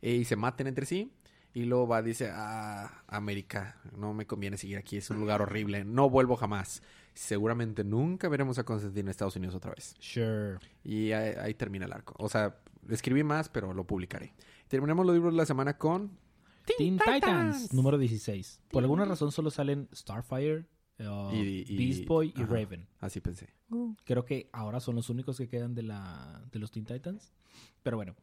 eh, 0.00 0.14
y 0.14 0.24
se 0.24 0.36
maten 0.36 0.66
entre 0.68 0.86
sí 0.86 1.12
y 1.54 1.64
luego 1.64 1.86
va 1.88 2.02
dice 2.02 2.30
ah 2.32 3.02
América 3.06 3.76
no 3.96 4.12
me 4.12 4.26
conviene 4.26 4.56
seguir 4.58 4.76
aquí 4.76 4.96
es 4.98 5.08
un 5.10 5.20
lugar 5.20 5.40
horrible 5.40 5.84
no 5.84 6.10
vuelvo 6.10 6.36
jamás 6.36 6.82
seguramente 7.14 7.84
nunca 7.84 8.28
veremos 8.28 8.58
a 8.58 8.64
Constantine 8.64 9.02
en 9.02 9.08
Estados 9.08 9.36
Unidos 9.36 9.54
otra 9.54 9.70
vez 9.72 9.94
Sure. 10.00 10.58
y 10.82 11.12
ahí, 11.12 11.34
ahí 11.40 11.54
termina 11.54 11.86
el 11.86 11.92
arco 11.92 12.14
o 12.18 12.28
sea 12.28 12.58
escribí 12.90 13.22
más 13.22 13.48
pero 13.48 13.72
lo 13.72 13.86
publicaré 13.86 14.34
terminamos 14.68 15.06
los 15.06 15.14
libros 15.14 15.32
de 15.32 15.38
la 15.38 15.46
semana 15.46 15.78
con 15.78 16.18
Teen 16.78 16.98
Titans, 16.98 17.74
número 17.74 17.98
16. 17.98 18.58
Por 18.70 18.82
alguna 18.82 19.04
razón 19.04 19.30
solo 19.30 19.50
salen 19.50 19.86
Starfire, 19.94 20.64
uh, 20.98 21.30
Y- 21.34 21.62
y- 21.68 21.76
Beast 21.76 22.06
Boy 22.06 22.32
y 22.34 22.40
ajá. 22.42 22.54
Raven. 22.54 22.88
así 23.00 23.20
pensé 23.20 23.50
Uh, 23.68 23.94
Creo 24.04 24.24
que 24.24 24.48
ahora 24.50 24.80
son 24.80 24.94
los 24.94 25.10
únicos 25.10 25.36
que 25.36 25.46
quedan 25.46 25.74
de, 25.74 25.82
la, 25.82 26.42
de 26.50 26.58
los 26.58 26.70
Teen 26.70 26.86
Titans. 26.86 27.34
Pero 27.82 27.98
bueno, 27.98 28.14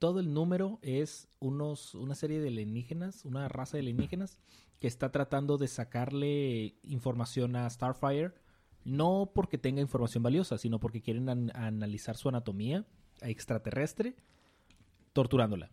todo 0.00 0.18
el 0.18 0.32
número 0.34 0.80
es 0.82 1.28
unos, 1.38 1.94
una 1.94 2.16
serie 2.16 2.40
de 2.40 2.48
alienígenas, 2.48 3.24
una 3.24 3.48
raza 3.48 3.76
de 3.76 3.82
alienígenas 3.82 4.38
que 4.80 4.88
está 4.88 5.12
tratando 5.12 5.58
de 5.58 5.68
sacarle 5.68 6.74
información 6.82 7.54
a 7.54 7.68
Starfire. 7.70 8.32
No 8.82 9.30
porque 9.34 9.58
tenga 9.58 9.82
información 9.82 10.22
valiosa, 10.22 10.56
sino 10.56 10.80
porque 10.80 11.02
quieren 11.02 11.28
an- 11.28 11.52
analizar 11.54 12.16
su 12.16 12.30
anatomía 12.30 12.86
extraterrestre, 13.20 14.16
torturándola. 15.12 15.70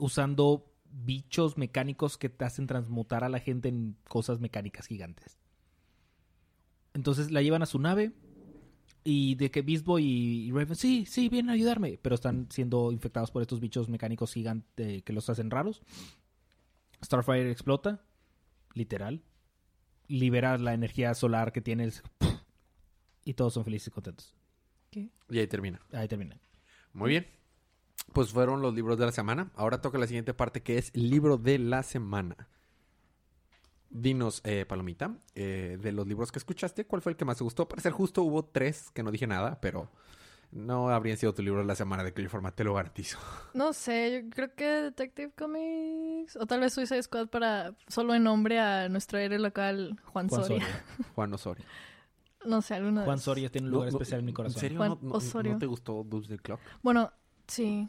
Usando 0.00 0.72
bichos 0.90 1.56
mecánicos 1.56 2.18
que 2.18 2.28
te 2.28 2.44
hacen 2.44 2.66
transmutar 2.66 3.22
a 3.22 3.28
la 3.28 3.38
gente 3.38 3.68
en 3.68 3.96
cosas 4.08 4.40
mecánicas 4.40 4.88
gigantes. 4.88 5.38
Entonces 6.94 7.30
la 7.30 7.42
llevan 7.42 7.62
a 7.62 7.66
su 7.66 7.78
nave 7.78 8.12
y 9.04 9.34
de 9.34 9.50
que 9.50 9.60
Beast 9.62 9.84
Boy 9.84 10.04
y 10.04 10.50
Raven, 10.50 10.74
sí, 10.74 11.04
sí, 11.06 11.28
vienen 11.28 11.50
a 11.50 11.52
ayudarme, 11.52 11.98
pero 12.00 12.14
están 12.14 12.46
siendo 12.50 12.90
infectados 12.90 13.30
por 13.30 13.42
estos 13.42 13.60
bichos 13.60 13.88
mecánicos 13.88 14.32
gigantes 14.32 15.02
que 15.02 15.12
los 15.12 15.28
hacen 15.28 15.50
raros. 15.50 15.82
Starfire 17.04 17.50
explota, 17.50 18.00
literal, 18.72 19.22
libera 20.08 20.56
la 20.58 20.72
energía 20.74 21.12
solar 21.14 21.52
que 21.52 21.60
tiene 21.60 21.84
el- 21.84 21.92
y 23.24 23.34
todos 23.34 23.54
son 23.54 23.64
felices 23.64 23.88
y 23.88 23.90
contentos. 23.90 24.34
¿qué? 24.90 25.10
y 25.28 25.38
ahí 25.38 25.46
termina 25.46 25.80
Ahí 25.92 26.08
termina. 26.08 26.38
Muy 26.92 27.10
bien. 27.10 27.26
Pues 28.12 28.30
fueron 28.30 28.62
los 28.62 28.74
libros 28.74 28.98
de 28.98 29.06
la 29.06 29.12
semana. 29.12 29.50
Ahora 29.56 29.80
toca 29.80 29.98
la 29.98 30.06
siguiente 30.06 30.34
parte 30.34 30.62
que 30.62 30.78
es 30.78 30.94
libro 30.96 31.36
de 31.36 31.58
la 31.58 31.82
semana. 31.82 32.48
Dinos, 33.96 34.40
eh, 34.44 34.66
Palomita, 34.66 35.16
eh, 35.36 35.78
de 35.80 35.92
los 35.92 36.04
libros 36.08 36.32
que 36.32 36.40
escuchaste, 36.40 36.84
¿cuál 36.84 37.00
fue 37.00 37.12
el 37.12 37.16
que 37.16 37.24
más 37.24 37.38
te 37.38 37.44
gustó? 37.44 37.68
Para 37.68 37.80
ser 37.80 37.92
justo, 37.92 38.22
hubo 38.24 38.44
tres 38.44 38.90
que 38.92 39.04
no 39.04 39.12
dije 39.12 39.28
nada, 39.28 39.60
pero 39.60 39.88
no 40.50 40.88
habrían 40.90 41.16
sido 41.16 41.32
tu 41.32 41.42
libro 41.42 41.60
de 41.60 41.66
la 41.66 41.76
semana 41.76 42.02
de 42.02 42.10
cualquier 42.10 42.28
forma, 42.28 42.50
te 42.50 42.64
lo 42.64 42.74
garantizo. 42.74 43.18
No 43.54 43.72
sé, 43.72 44.20
yo 44.24 44.30
creo 44.30 44.52
que 44.56 44.64
Detective 44.64 45.30
Comics. 45.38 46.34
O 46.36 46.44
tal 46.46 46.58
vez 46.58 46.72
Suicide 46.72 47.04
Squad 47.04 47.28
para 47.28 47.76
solo 47.86 48.14
en 48.16 48.24
nombre 48.24 48.58
a 48.58 48.88
nuestro 48.88 49.16
héroe 49.18 49.38
local, 49.38 49.96
Juan, 50.06 50.28
Juan 50.28 50.42
Soria. 50.42 50.58
Soria. 50.66 50.84
Juan 51.14 51.32
Osorio. 51.34 51.64
No 52.44 52.62
sé, 52.62 52.74
alguno 52.74 53.00
de 53.00 53.06
Juan. 53.06 53.18
Soria 53.20 53.48
tiene 53.48 53.68
un 53.68 53.74
lugar 53.74 53.88
especial 53.90 54.18
en 54.20 54.26
mi 54.26 54.32
corazón. 54.32 54.56
¿En 54.56 54.60
serio? 54.60 54.78
Juan 54.78 54.90
¿No, 54.90 54.98
no- 55.08 55.14
Osorio. 55.14 55.52
no 55.52 55.58
te 55.60 55.66
gustó 55.66 56.02
Doomsday 56.04 56.38
Clock? 56.38 56.60
Bueno, 56.82 57.12
sí. 57.46 57.88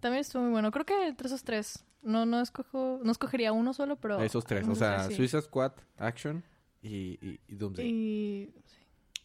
También 0.00 0.22
estuvo 0.22 0.42
muy 0.42 0.50
bueno. 0.52 0.70
Creo 0.72 0.86
que 0.86 1.06
entre 1.08 1.26
esos 1.28 1.44
tres. 1.44 1.84
No, 2.02 2.26
no 2.26 2.40
escojo, 2.40 3.00
no 3.04 3.12
escogería 3.12 3.52
uno 3.52 3.72
solo, 3.74 3.96
pero. 3.96 4.20
Esos 4.20 4.44
tres, 4.44 4.66
o 4.68 4.74
sea, 4.74 5.04
sí. 5.08 5.14
Suicide 5.14 5.42
Squad, 5.42 5.72
Action 5.98 6.42
y, 6.82 7.18
y, 7.26 7.40
y 7.48 7.54
Doomsday. 7.54 7.86
Y 7.88 8.54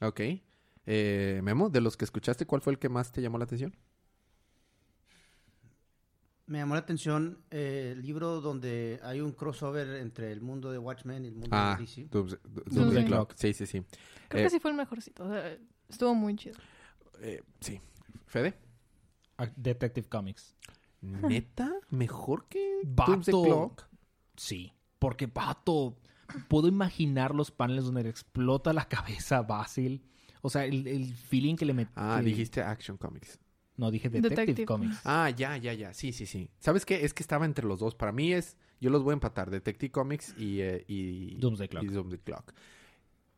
Ok. 0.02 0.22
Eh, 0.86 1.42
Memo, 1.44 1.70
de 1.70 1.82
los 1.82 1.98
que 1.98 2.06
escuchaste, 2.06 2.46
¿cuál 2.46 2.62
fue 2.62 2.72
el 2.74 2.80
que 2.80 2.88
más 2.88 3.12
te 3.12 3.22
llamó 3.22 3.38
la 3.38 3.44
atención? 3.46 3.76
Me 6.46 6.60
llamó 6.60 6.76
la 6.76 6.80
atención 6.80 7.44
eh, 7.52 7.90
el 7.94 8.02
libro 8.02 8.40
donde 8.40 9.02
hay 9.04 9.20
un 9.20 9.34
crossover 9.34 9.96
entre 9.98 10.32
el 10.32 10.40
mundo 10.40 10.72
de 10.72 10.78
Watchmen 10.78 11.26
y 11.26 11.28
el 11.28 11.34
mundo 11.34 11.50
Ah, 11.52 11.76
de 11.78 11.84
DC. 11.86 12.08
Doomsday, 12.10 12.40
Doomsday 12.68 13.06
Clock. 13.06 13.34
Sí, 13.36 13.54
sí, 13.54 13.66
sí. 13.66 13.82
creo 14.30 14.42
Eh, 14.42 14.44
que 14.46 14.50
sí 14.50 14.60
fue 14.62 14.72
el 14.72 14.78
mejorcito. 14.78 15.26
O 15.26 15.30
sea, 15.30 15.58
estuvo 15.90 16.16
muy 16.16 16.36
chido. 16.38 16.56
Eh, 17.20 17.44
sí. 17.60 17.82
¿Fede? 18.28 18.54
Ah, 19.38 19.50
Detective 19.58 20.08
Comics. 20.08 20.56
¿Neta? 21.02 21.74
¿Mejor 21.90 22.48
que. 22.48 22.82
Doomsday 22.84 23.44
Clock? 23.44 23.88
Sí, 24.36 24.74
porque 25.00 25.28
vato, 25.28 25.98
puedo 26.48 26.68
imaginar 26.68 27.34
los 27.34 27.52
paneles 27.52 27.86
donde 27.86 28.04
le 28.04 28.10
explota 28.10 28.74
la 28.74 28.88
cabeza 28.88 29.38
a 29.38 29.42
Basil. 29.44 30.04
O 30.42 30.50
sea, 30.50 30.66
el, 30.66 30.88
el 30.88 31.14
feeling 31.14 31.56
que 31.56 31.66
le 31.66 31.74
metí. 31.74 31.92
Ah, 31.96 32.22
dijiste 32.24 32.62
Action 32.62 32.98
Comics. 32.98 33.40
No, 33.76 33.92
dije 33.92 34.10
Detective, 34.10 34.36
Detective. 34.38 34.66
Comics. 34.66 35.02
Ah, 35.06 35.30
ya, 35.30 35.56
ya, 35.58 35.74
ya. 35.74 35.94
Sí, 35.94 36.12
sí, 36.12 36.26
sí. 36.26 36.50
¿Sabes 36.60 36.84
qué? 36.86 37.06
Es 37.06 37.14
que 37.14 37.22
estaba 37.22 37.46
entre 37.46 37.66
los 37.68 37.80
dos. 37.80 37.94
Para 37.94 38.12
mí 38.12 38.34
es... 38.34 38.58
Yo 38.80 38.90
los 38.90 39.04
voy 39.04 39.12
a 39.12 39.14
empatar. 39.14 39.52
Detective 39.52 39.92
Comics 39.92 40.36
y... 40.38 40.62
eh, 40.62 40.84
y 40.88 41.36
Doomsday 41.36 41.68
Clock. 41.68 41.84
y 41.84 41.88
Doomsday 41.88 42.20
Clock. 42.20 42.54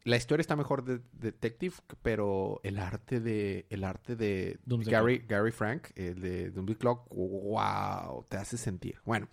La 0.05 0.15
historia 0.15 0.41
está 0.41 0.55
mejor 0.55 0.83
de 0.85 1.01
Detective, 1.13 1.75
pero 2.01 2.61
el 2.63 2.79
arte 2.79 3.19
de... 3.19 3.65
El 3.69 3.83
arte 3.83 4.15
de 4.15 4.57
Doomsday 4.65 4.91
Gary, 4.91 5.17
Gary 5.27 5.51
Frank, 5.51 5.87
el 5.95 6.21
de 6.21 6.51
Doomsday 6.51 6.75
Clock, 6.77 7.09
wow, 7.13 8.23
te 8.29 8.37
hace 8.37 8.57
sentir. 8.57 8.95
Bueno, 9.05 9.27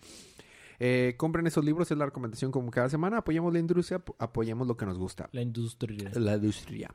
eh, 0.79 1.15
compren 1.17 1.47
esos 1.47 1.63
libros, 1.63 1.89
es 1.89 1.97
la 1.97 2.05
recomendación 2.05 2.51
como 2.51 2.69
cada 2.69 2.89
semana. 2.89 3.17
Apoyemos 3.19 3.51
la 3.53 3.59
industria, 3.59 3.97
ap- 3.97 4.21
apoyemos 4.21 4.67
lo 4.67 4.75
que 4.77 4.85
nos 4.85 4.97
gusta. 4.97 5.29
La 5.31 5.41
industria. 5.41 6.11
La 6.15 6.35
industria. 6.35 6.93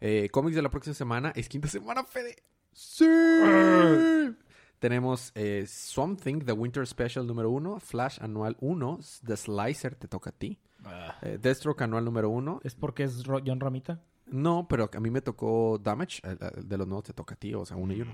Eh, 0.00 0.28
cómics 0.30 0.54
de 0.54 0.62
la 0.62 0.70
próxima 0.70 0.94
semana 0.94 1.32
es 1.34 1.48
quinta 1.48 1.66
semana, 1.68 2.04
Fede. 2.04 2.36
¡Sí! 2.72 3.06
Tenemos 4.78 5.32
eh, 5.34 5.64
Swamp 5.66 6.20
Thing, 6.20 6.40
The 6.44 6.52
Winter 6.52 6.86
Special 6.86 7.26
número 7.26 7.50
uno, 7.50 7.80
Flash 7.80 8.18
anual 8.20 8.56
1, 8.60 8.98
The 9.24 9.36
Slicer, 9.36 9.94
te 9.94 10.08
toca 10.08 10.30
a 10.30 10.32
ti. 10.32 10.58
Ah. 10.84 11.16
Eh, 11.22 11.38
Deathstroke 11.40 11.82
anual 11.82 12.04
número 12.04 12.28
uno. 12.30 12.60
¿Es 12.64 12.74
porque 12.74 13.04
es 13.04 13.24
Ro- 13.24 13.42
John 13.44 13.60
Ramita? 13.60 14.00
No, 14.26 14.66
pero 14.68 14.88
a 14.92 15.00
mí 15.00 15.10
me 15.10 15.20
tocó 15.20 15.78
Damage, 15.82 16.20
el- 16.24 16.38
el 16.56 16.68
de 16.68 16.78
los 16.78 16.86
nuevos 16.86 17.04
te 17.04 17.12
toca 17.12 17.34
a 17.34 17.38
ti, 17.38 17.54
o 17.54 17.64
sea, 17.64 17.76
uno 17.76 17.92
y 17.92 18.00
uno. 18.02 18.12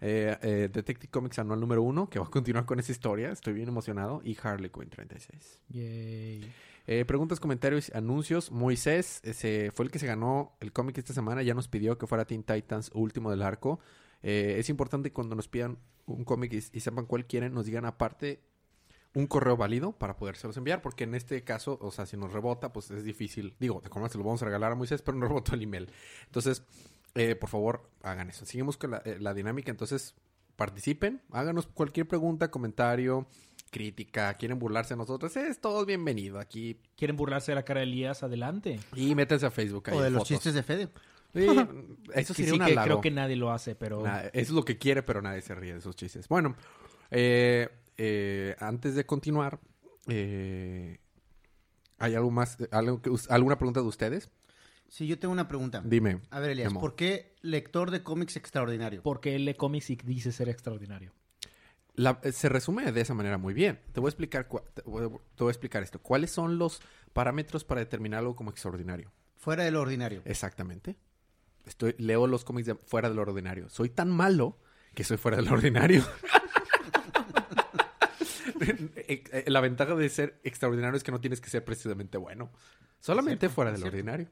Eh, 0.00 0.36
eh, 0.42 0.68
Detective 0.70 1.10
Comics 1.10 1.38
anual 1.38 1.58
número 1.58 1.82
uno, 1.82 2.10
que 2.10 2.18
va 2.18 2.26
a 2.26 2.30
continuar 2.30 2.66
con 2.66 2.78
esa 2.78 2.92
historia, 2.92 3.30
estoy 3.30 3.54
bien 3.54 3.68
emocionado. 3.68 4.20
Y 4.22 4.36
Harley 4.42 4.68
Quinn 4.70 4.90
36. 4.90 5.62
Yay. 5.70 6.52
Eh, 6.88 7.04
preguntas, 7.06 7.40
comentarios, 7.40 7.90
anuncios. 7.94 8.52
Moisés 8.52 9.20
ese 9.24 9.70
fue 9.74 9.86
el 9.86 9.90
que 9.90 9.98
se 9.98 10.06
ganó 10.06 10.52
el 10.60 10.72
cómic 10.72 10.98
esta 10.98 11.14
semana. 11.14 11.42
Ya 11.42 11.54
nos 11.54 11.66
pidió 11.68 11.96
que 11.98 12.06
fuera 12.06 12.26
Teen 12.26 12.42
Titans 12.44 12.90
último 12.94 13.30
del 13.30 13.42
arco. 13.42 13.80
Eh, 14.22 14.56
es 14.58 14.68
importante 14.68 15.12
cuando 15.12 15.34
nos 15.34 15.48
pidan 15.48 15.78
un 16.04 16.24
cómic 16.24 16.52
y, 16.52 16.56
y 16.58 16.80
sepan 16.80 17.06
cuál 17.06 17.26
quieren, 17.26 17.54
nos 17.54 17.64
digan 17.66 17.86
aparte 17.86 18.40
un 19.16 19.26
correo 19.26 19.56
válido 19.56 19.92
para 19.92 20.14
podérselos 20.18 20.58
enviar. 20.58 20.82
Porque 20.82 21.04
en 21.04 21.14
este 21.14 21.42
caso, 21.42 21.78
o 21.80 21.90
sea, 21.90 22.04
si 22.04 22.18
nos 22.18 22.34
rebota, 22.34 22.70
pues 22.70 22.90
es 22.90 23.02
difícil. 23.02 23.54
Digo, 23.58 23.80
de 23.80 23.88
cómo 23.88 24.06
se 24.10 24.18
lo 24.18 24.24
vamos 24.24 24.42
a 24.42 24.44
regalar 24.44 24.72
a 24.72 24.74
Moisés, 24.74 25.00
pero 25.00 25.16
no 25.16 25.26
rebotó 25.28 25.54
el 25.54 25.62
email. 25.62 25.90
Entonces, 26.26 26.62
eh, 27.14 27.34
por 27.34 27.48
favor, 27.48 27.88
hagan 28.02 28.28
eso. 28.28 28.44
Seguimos 28.44 28.76
con 28.76 28.90
la, 28.90 28.98
eh, 28.98 29.16
la 29.18 29.32
dinámica. 29.32 29.70
Entonces, 29.70 30.14
participen. 30.54 31.22
Háganos 31.32 31.66
cualquier 31.66 32.06
pregunta, 32.06 32.50
comentario, 32.50 33.26
crítica. 33.70 34.34
Quieren 34.34 34.58
burlarse 34.58 34.92
de 34.92 34.98
nosotros. 34.98 35.34
Es 35.34 35.62
todo 35.62 35.86
bienvenido 35.86 36.38
aquí. 36.38 36.78
¿Quieren 36.94 37.16
burlarse 37.16 37.52
de 37.52 37.56
la 37.56 37.64
cara 37.64 37.80
de 37.80 37.86
Elías? 37.86 38.22
Adelante. 38.22 38.78
Y 38.94 39.14
métanse 39.14 39.46
a 39.46 39.50
Facebook. 39.50 39.88
ahí 39.88 39.96
O 39.96 40.02
de 40.02 40.10
los 40.10 40.18
fotos. 40.18 40.28
chistes 40.28 40.52
de 40.52 40.62
Fede. 40.62 40.88
Sí, 41.32 41.46
eso 42.14 42.34
Sí, 42.34 42.44
sería 42.44 42.66
sí, 42.66 42.72
un 42.72 42.76
que 42.76 42.82
creo 42.82 43.00
que 43.00 43.10
nadie 43.10 43.36
lo 43.36 43.50
hace, 43.50 43.74
pero... 43.74 44.02
Nada, 44.02 44.28
es 44.34 44.50
lo 44.50 44.62
que 44.62 44.76
quiere, 44.76 45.02
pero 45.02 45.22
nadie 45.22 45.40
se 45.40 45.54
ríe 45.54 45.72
de 45.72 45.78
esos 45.78 45.96
chistes. 45.96 46.28
Bueno, 46.28 46.54
eh, 47.10 47.70
eh, 47.98 48.56
antes 48.58 48.94
de 48.94 49.06
continuar, 49.06 49.60
eh, 50.08 50.98
¿hay 51.98 52.14
algo 52.14 52.30
más, 52.30 52.58
algo 52.70 53.00
que, 53.02 53.10
alguna 53.28 53.56
pregunta 53.58 53.80
de 53.80 53.86
ustedes? 53.86 54.30
Sí, 54.88 55.06
yo 55.06 55.18
tengo 55.18 55.32
una 55.32 55.48
pregunta. 55.48 55.82
Dime. 55.84 56.20
A 56.30 56.38
ver, 56.40 56.50
Elias. 56.50 56.72
¿por 56.72 56.94
qué 56.94 57.34
lector 57.42 57.90
de 57.90 58.02
cómics 58.02 58.36
extraordinario? 58.36 59.02
Porque 59.02 59.34
él 59.34 59.44
lee 59.44 59.54
cómics 59.54 59.90
y 59.90 59.96
dice 59.96 60.30
ser 60.30 60.48
extraordinario. 60.48 61.12
La- 61.94 62.20
eh, 62.22 62.30
se 62.32 62.48
resume 62.48 62.92
de 62.92 63.00
esa 63.00 63.14
manera 63.14 63.36
muy 63.38 63.52
bien. 63.54 63.80
Te 63.92 64.00
voy 64.00 64.08
a 64.08 64.10
explicar, 64.10 64.46
te 64.74 64.82
voy 64.82 65.06
a- 65.06 65.08
te 65.08 65.42
voy 65.44 65.48
a 65.48 65.50
explicar 65.50 65.82
esto. 65.82 65.98
¿Cuáles 66.00 66.30
son 66.30 66.58
los 66.58 66.80
parámetros 67.12 67.64
para 67.64 67.80
determinar 67.80 68.20
algo 68.20 68.36
como 68.36 68.50
extraordinario? 68.50 69.10
Fuera 69.34 69.64
de 69.64 69.70
lo 69.70 69.80
ordinario. 69.80 70.22
Exactamente. 70.24 70.96
Estoy, 71.64 71.96
leo 71.98 72.26
los 72.28 72.44
cómics 72.44 72.66
de 72.66 72.74
fuera 72.76 73.08
de 73.08 73.14
lo 73.16 73.22
ordinario. 73.22 73.68
Soy 73.68 73.88
tan 73.88 74.10
malo 74.10 74.58
que 74.94 75.02
soy 75.04 75.16
fuera 75.16 75.36
de 75.38 75.42
lo 75.44 75.52
ordinario. 75.54 76.04
Eh, 78.96 79.22
eh, 79.32 79.44
La 79.46 79.60
ventaja 79.60 79.94
de 79.94 80.08
ser 80.08 80.40
extraordinario 80.42 80.96
es 80.96 81.04
que 81.04 81.12
no 81.12 81.20
tienes 81.20 81.40
que 81.40 81.50
ser 81.50 81.64
precisamente 81.64 82.18
bueno. 82.18 82.50
Solamente 83.00 83.40
Cierto, 83.40 83.54
fuera 83.54 83.72
del 83.72 83.84
ordinario. 83.84 84.28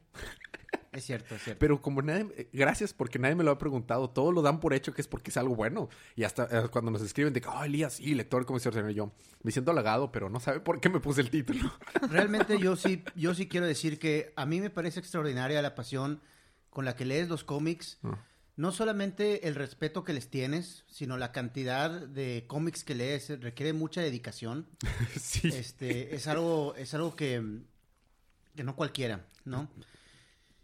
Es 0.93 1.05
cierto, 1.05 1.35
es 1.35 1.43
cierto. 1.43 1.59
Pero 1.59 1.81
como 1.81 2.03
nadie... 2.03 2.49
Gracias 2.53 2.95
porque 2.95 3.19
nadie 3.19 3.35
me 3.35 3.45
lo 3.45 3.51
ha 3.51 3.59
preguntado. 3.59 4.11
Todo 4.11 4.33
lo 4.33 4.43
dan 4.43 4.61
por 4.61 4.75
hecho 4.75 4.95
que 4.95 5.01
es 5.01 5.09
porque 5.09 5.31
es 5.31 5.37
algo 5.37 5.55
bueno. 5.57 5.89
Y 6.15 6.25
hasta 6.25 6.45
eh, 6.45 6.69
cuando 6.69 6.91
nos 6.91 7.03
escriben 7.03 7.33
de 7.33 7.41
que, 7.41 7.49
oh, 7.49 7.65
Elías, 7.65 7.95
sí, 7.95 8.15
lector 8.15 8.47
como 8.47 8.59
extraordinario. 8.59 9.07
Yo 9.07 9.13
me 9.43 9.51
siento 9.51 9.73
halagado, 9.73 10.13
pero 10.13 10.31
no 10.31 10.41
sabe 10.41 10.61
por 10.61 10.81
qué 10.81 10.89
me 10.89 11.01
puse 11.01 11.21
el 11.21 11.31
título. 11.31 11.73
Realmente 12.11 12.59
yo 12.59 12.77
sí, 12.77 13.05
yo 13.17 13.35
sí 13.35 13.49
quiero 13.49 13.67
decir 13.67 13.99
que 13.99 14.33
a 14.37 14.47
mí 14.47 14.61
me 14.61 14.71
parece 14.71 15.01
extraordinaria 15.01 15.61
la 15.63 15.75
pasión 15.75 16.21
con 16.71 16.85
la 16.85 16.95
que 16.95 17.05
lees 17.05 17.29
los 17.29 17.45
cómics. 17.45 17.99
Ah. 18.05 18.19
No 18.57 18.71
solamente 18.71 19.49
el 19.49 19.57
respeto 19.57 20.05
que 20.05 20.13
les 20.13 20.31
tienes, 20.31 20.85
sino 20.89 21.17
la 21.17 21.33
cantidad 21.33 21.91
de 21.91 22.45
cómics 22.47 22.85
que 22.85 22.95
lees 22.95 23.29
requiere 23.41 23.73
mucha 23.73 24.01
dedicación. 24.01 24.69
sí. 25.21 25.49
Este, 25.49 26.15
es 26.15 26.29
algo, 26.29 26.75
es 26.77 26.95
algo 26.95 27.17
que, 27.17 27.43
que 28.55 28.63
no 28.63 28.77
cualquiera, 28.77 29.27
¿no? 29.45 29.69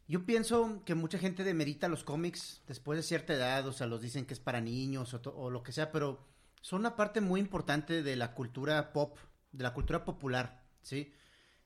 Yo 0.07 0.25
pienso 0.25 0.83
que 0.85 0.95
mucha 0.95 1.19
gente 1.19 1.45
demerita 1.45 1.89
los 1.89 2.05
cómics 2.05 2.63
después 2.67 2.97
de 2.97 3.03
cierta 3.03 3.33
edad, 3.33 3.67
o 3.67 3.73
sea, 3.73 3.87
los 3.87 4.03
dicen 4.03 4.25
que 4.25 4.35
es 4.35 4.41
para 4.41 4.61
niños 4.61 5.15
o, 5.15 5.21
o 5.35 5.51
lo 5.51 5.63
que 5.63 5.73
sea, 5.73 5.93
pero 5.93 6.27
son 6.61 6.81
una 6.81 6.97
parte 6.97 7.21
muy 7.21 7.41
importante 7.41 8.03
de 8.03 8.17
la 8.17 8.35
cultura 8.35 8.93
pop, 8.93 9.19
de 9.53 9.63
la 9.63 9.73
cultura 9.73 10.05
popular, 10.05 10.65
¿sí? 10.83 11.13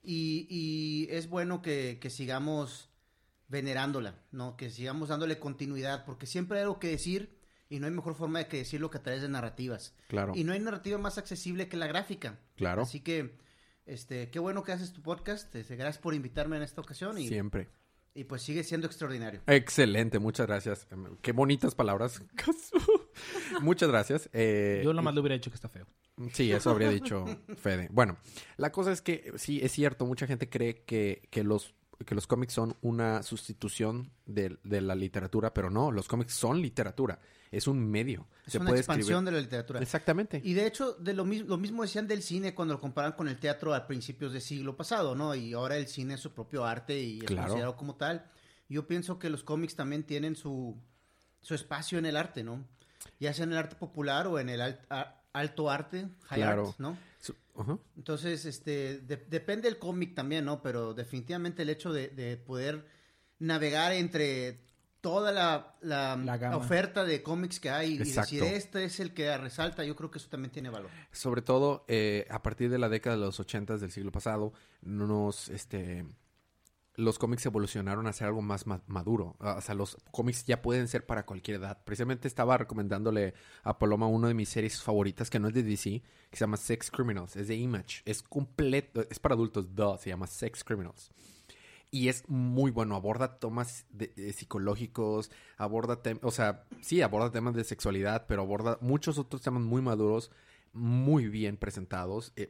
Y, 0.02 0.46
y 0.50 1.08
es 1.10 1.28
bueno 1.28 1.62
que, 1.62 1.98
que 2.00 2.10
sigamos 2.10 2.90
venerándola, 3.54 4.18
¿no? 4.32 4.56
Que 4.56 4.68
sigamos 4.68 5.08
dándole 5.08 5.38
continuidad, 5.38 6.04
porque 6.04 6.26
siempre 6.26 6.58
hay 6.58 6.64
algo 6.64 6.78
que 6.80 6.88
decir 6.88 7.38
y 7.70 7.78
no 7.78 7.86
hay 7.86 7.92
mejor 7.92 8.14
forma 8.14 8.40
de 8.40 8.48
que 8.48 8.58
decirlo 8.58 8.90
que 8.90 8.98
a 8.98 9.02
través 9.02 9.22
de 9.22 9.28
narrativas. 9.28 9.94
Claro, 10.08 10.32
Y 10.34 10.44
no 10.44 10.52
hay 10.52 10.60
narrativa 10.60 10.98
más 10.98 11.16
accesible 11.18 11.68
que 11.68 11.76
la 11.76 11.86
gráfica. 11.86 12.38
claro. 12.56 12.82
Así 12.82 13.00
que, 13.00 13.38
este, 13.86 14.28
qué 14.30 14.38
bueno 14.40 14.62
que 14.64 14.72
haces 14.72 14.92
tu 14.92 15.02
podcast. 15.02 15.54
Este, 15.54 15.76
gracias 15.76 16.02
por 16.02 16.14
invitarme 16.14 16.56
en 16.56 16.62
esta 16.62 16.80
ocasión 16.80 17.16
y, 17.18 17.28
Siempre. 17.28 17.68
y 18.12 18.24
pues 18.24 18.42
sigue 18.42 18.64
siendo 18.64 18.86
extraordinario. 18.86 19.40
Excelente, 19.46 20.18
muchas 20.18 20.46
gracias. 20.46 20.86
Qué 21.22 21.32
bonitas 21.32 21.74
palabras. 21.74 22.22
muchas 23.60 23.88
gracias. 23.88 24.28
Eh, 24.32 24.80
Yo 24.84 24.92
nomás 24.92 25.14
le 25.14 25.20
hubiera 25.20 25.34
dicho 25.34 25.50
que 25.50 25.56
está 25.56 25.68
feo. 25.68 25.86
Sí, 26.32 26.52
eso 26.52 26.70
habría 26.70 26.90
dicho 26.90 27.24
Fede. 27.56 27.88
Bueno, 27.90 28.18
la 28.56 28.70
cosa 28.70 28.92
es 28.92 29.02
que 29.02 29.32
sí, 29.36 29.60
es 29.62 29.72
cierto, 29.72 30.06
mucha 30.06 30.26
gente 30.28 30.48
cree 30.48 30.84
que, 30.84 31.26
que 31.30 31.42
los 31.42 31.74
que 32.04 32.14
los 32.14 32.26
cómics 32.26 32.52
son 32.54 32.76
una 32.82 33.22
sustitución 33.22 34.10
de, 34.26 34.58
de 34.64 34.80
la 34.80 34.94
literatura, 34.94 35.52
pero 35.54 35.70
no, 35.70 35.90
los 35.90 36.08
cómics 36.08 36.34
son 36.34 36.60
literatura, 36.60 37.18
es 37.50 37.66
un 37.66 37.78
medio. 37.90 38.26
Es 38.46 38.54
una 38.56 38.70
expansión 38.72 39.24
de 39.24 39.32
la 39.32 39.40
literatura. 39.40 39.80
Exactamente. 39.80 40.40
Y 40.44 40.54
de 40.54 40.66
hecho, 40.66 40.92
de 40.94 41.12
lo, 41.14 41.24
mis- 41.24 41.46
lo 41.46 41.56
mismo 41.56 41.82
decían 41.82 42.06
del 42.08 42.22
cine 42.22 42.54
cuando 42.54 42.74
lo 42.74 42.80
comparan 42.80 43.12
con 43.12 43.28
el 43.28 43.38
teatro 43.38 43.74
a 43.74 43.86
principios 43.86 44.32
del 44.32 44.42
siglo 44.42 44.76
pasado, 44.76 45.14
¿no? 45.14 45.34
Y 45.34 45.52
ahora 45.54 45.76
el 45.76 45.86
cine 45.88 46.14
es 46.14 46.20
su 46.20 46.32
propio 46.32 46.64
arte 46.64 46.98
y 47.00 47.18
es 47.20 47.24
Claro. 47.26 47.42
considerado 47.48 47.76
como 47.76 47.94
tal. 47.96 48.30
Yo 48.68 48.86
pienso 48.86 49.18
que 49.18 49.30
los 49.30 49.44
cómics 49.44 49.76
también 49.76 50.04
tienen 50.04 50.36
su, 50.36 50.76
su 51.40 51.54
espacio 51.54 51.98
en 51.98 52.06
el 52.06 52.16
arte, 52.16 52.42
¿no? 52.42 52.64
Ya 53.20 53.32
sea 53.34 53.44
en 53.44 53.52
el 53.52 53.58
arte 53.58 53.76
popular 53.76 54.26
o 54.26 54.38
en 54.38 54.48
el 54.48 54.60
alto 55.34 55.70
arte, 55.70 56.08
high 56.28 56.38
Claro. 56.38 56.68
art, 56.68 56.78
¿no? 56.78 56.96
Entonces, 57.96 58.44
este, 58.46 58.98
de- 59.00 59.16
depende 59.28 59.68
del 59.68 59.78
cómic 59.78 60.14
también, 60.14 60.44
¿no? 60.44 60.62
Pero 60.62 60.94
definitivamente 60.94 61.62
el 61.62 61.70
hecho 61.70 61.92
de, 61.92 62.08
de 62.08 62.36
poder 62.36 62.86
navegar 63.38 63.92
entre 63.92 64.64
toda 65.00 65.32
la, 65.32 65.76
la, 65.82 66.56
oferta 66.56 67.04
de 67.04 67.22
cómics 67.22 67.60
que 67.60 67.68
hay 67.68 67.92
y 67.92 67.98
decir 67.98 68.42
este 68.42 68.84
es 68.84 69.00
el 69.00 69.12
que 69.12 69.36
resalta, 69.36 69.84
yo 69.84 69.94
creo 69.94 70.10
que 70.10 70.16
eso 70.18 70.28
también 70.30 70.50
tiene 70.50 70.70
valor. 70.70 70.88
Sobre 71.12 71.42
todo 71.42 71.84
eh, 71.88 72.26
a 72.30 72.42
partir 72.42 72.70
de 72.70 72.78
la 72.78 72.88
década 72.88 73.16
de 73.16 73.22
los 73.22 73.38
ochentas 73.38 73.82
del 73.82 73.90
siglo 73.92 74.10
pasado, 74.10 74.54
nos, 74.80 75.50
este, 75.50 76.06
los 76.96 77.18
cómics 77.18 77.44
evolucionaron 77.46 78.06
a 78.06 78.12
ser 78.12 78.28
algo 78.28 78.40
más 78.42 78.66
ma- 78.66 78.82
maduro. 78.86 79.36
Ah, 79.40 79.56
O 79.58 79.60
sea, 79.60 79.74
los 79.74 79.96
cómics 80.12 80.44
ya 80.44 80.62
pueden 80.62 80.86
ser 80.88 81.04
para 81.06 81.26
cualquier 81.26 81.58
edad. 81.58 81.82
Precisamente 81.84 82.28
estaba 82.28 82.56
recomendándole 82.56 83.34
a 83.62 83.78
Paloma 83.78 84.06
una 84.06 84.28
de 84.28 84.34
mis 84.34 84.48
series 84.48 84.80
favoritas 84.82 85.28
que 85.30 85.38
no 85.40 85.48
es 85.48 85.54
de 85.54 85.62
DC, 85.64 86.02
que 86.30 86.36
se 86.36 86.40
llama 86.40 86.56
Sex 86.56 86.90
Criminals. 86.90 87.34
Es 87.36 87.48
de 87.48 87.56
Image. 87.56 88.02
Es 88.04 88.22
completo, 88.22 89.04
es 89.10 89.18
para 89.18 89.34
adultos, 89.34 89.74
duh, 89.74 89.96
se 89.98 90.10
llama 90.10 90.26
Sex 90.26 90.62
Criminals. 90.62 91.10
Y 91.90 92.08
es 92.08 92.28
muy 92.28 92.70
bueno, 92.72 92.96
aborda 92.96 93.38
temas 93.38 93.86
de 93.90 94.32
psicológicos, 94.32 95.30
aborda 95.56 96.02
temas, 96.02 96.24
o 96.24 96.30
sea, 96.32 96.64
sí, 96.80 97.02
aborda 97.02 97.30
temas 97.30 97.54
de 97.54 97.62
sexualidad, 97.62 98.26
pero 98.26 98.42
aborda 98.42 98.78
muchos 98.80 99.16
otros 99.18 99.42
temas 99.42 99.62
muy 99.62 99.80
maduros, 99.80 100.32
muy 100.72 101.28
bien 101.28 101.56
presentados. 101.56 102.32
Eh, 102.34 102.48